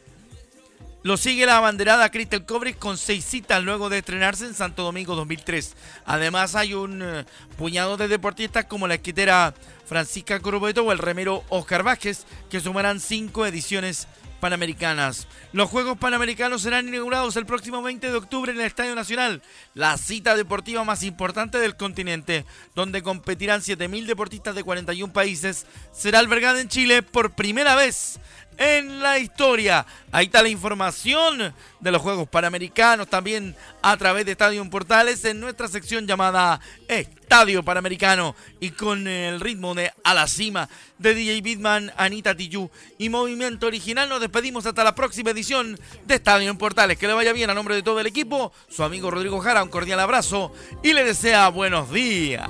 Lo 1.03 1.17
sigue 1.17 1.45
la 1.45 1.57
abanderada 1.57 2.09
Crystal 2.09 2.45
Cobre 2.45 2.75
con 2.75 2.97
seis 2.97 3.25
citas 3.25 3.61
luego 3.61 3.89
de 3.89 3.97
estrenarse 3.97 4.45
en 4.45 4.53
Santo 4.53 4.83
Domingo 4.83 5.15
2003. 5.15 5.75
Además 6.05 6.55
hay 6.55 6.73
un 6.73 7.01
eh, 7.03 7.25
puñado 7.57 7.97
de 7.97 8.07
deportistas 8.07 8.63
como 8.65 8.87
la 8.87 8.95
esquitera 8.95 9.53
Francisca 9.85 10.39
Corbeto 10.39 10.83
o 10.83 10.91
el 10.93 10.99
remero 10.99 11.43
Oscar 11.49 11.83
Vázquez 11.83 12.25
que 12.49 12.61
sumarán 12.61 13.01
cinco 13.01 13.45
ediciones 13.45 14.07
Panamericanas. 14.45 15.27
Los 15.53 15.71
Juegos 15.71 15.97
Panamericanos 15.97 16.61
serán 16.61 16.87
inaugurados 16.87 17.35
el 17.35 17.47
próximo 17.47 17.81
20 17.81 18.11
de 18.11 18.15
octubre 18.15 18.51
en 18.51 18.59
el 18.59 18.67
Estadio 18.67 18.93
Nacional, 18.93 19.41
la 19.73 19.97
cita 19.97 20.35
deportiva 20.35 20.83
más 20.83 21.01
importante 21.01 21.57
del 21.57 21.75
continente, 21.75 22.45
donde 22.75 23.01
competirán 23.01 23.61
7.000 23.61 24.05
deportistas 24.05 24.53
de 24.53 24.63
41 24.63 25.11
países. 25.11 25.65
Será 25.91 26.19
albergada 26.19 26.61
en 26.61 26.69
Chile 26.69 27.01
por 27.01 27.31
primera 27.31 27.73
vez 27.73 28.19
en 28.57 29.01
la 29.01 29.19
historia. 29.19 29.85
Ahí 30.11 30.25
está 30.25 30.41
la 30.41 30.49
información 30.49 31.53
de 31.79 31.91
los 31.91 32.01
Juegos 32.01 32.27
Panamericanos 32.29 33.07
también 33.07 33.55
a 33.81 33.97
través 33.97 34.25
de 34.25 34.31
Estadio 34.31 34.67
Portales 34.69 35.23
en 35.25 35.39
nuestra 35.39 35.67
sección 35.67 36.07
llamada 36.07 36.59
Estadio 36.87 37.63
Panamericano 37.63 38.35
y 38.59 38.71
con 38.71 39.07
el 39.07 39.39
ritmo 39.39 39.75
de 39.75 39.91
A 40.03 40.13
la 40.13 40.27
Cima 40.27 40.69
de 40.97 41.13
DJ 41.13 41.41
Bitman, 41.41 41.91
Anita 41.97 42.35
Tijoux 42.35 42.71
y 42.97 43.09
Movimiento 43.09 43.67
Original. 43.67 44.07
Nos 44.07 44.21
despedimos 44.21 44.65
hasta 44.65 44.83
la 44.83 44.95
próxima 44.95 45.31
edición 45.31 45.77
de 46.05 46.15
Estadio 46.15 46.49
en 46.49 46.57
Portales. 46.57 46.97
Que 46.97 47.07
le 47.07 47.13
vaya 47.13 47.33
bien 47.33 47.49
a 47.49 47.53
nombre 47.53 47.75
de 47.75 47.83
todo 47.83 47.99
el 47.99 48.07
equipo. 48.07 48.53
Su 48.69 48.83
amigo 48.83 49.11
Rodrigo 49.11 49.39
Jara, 49.39 49.63
un 49.63 49.69
cordial 49.69 49.99
abrazo 49.99 50.53
y 50.83 50.93
le 50.93 51.03
desea 51.03 51.49
buenos 51.49 51.91
días. 51.91 52.49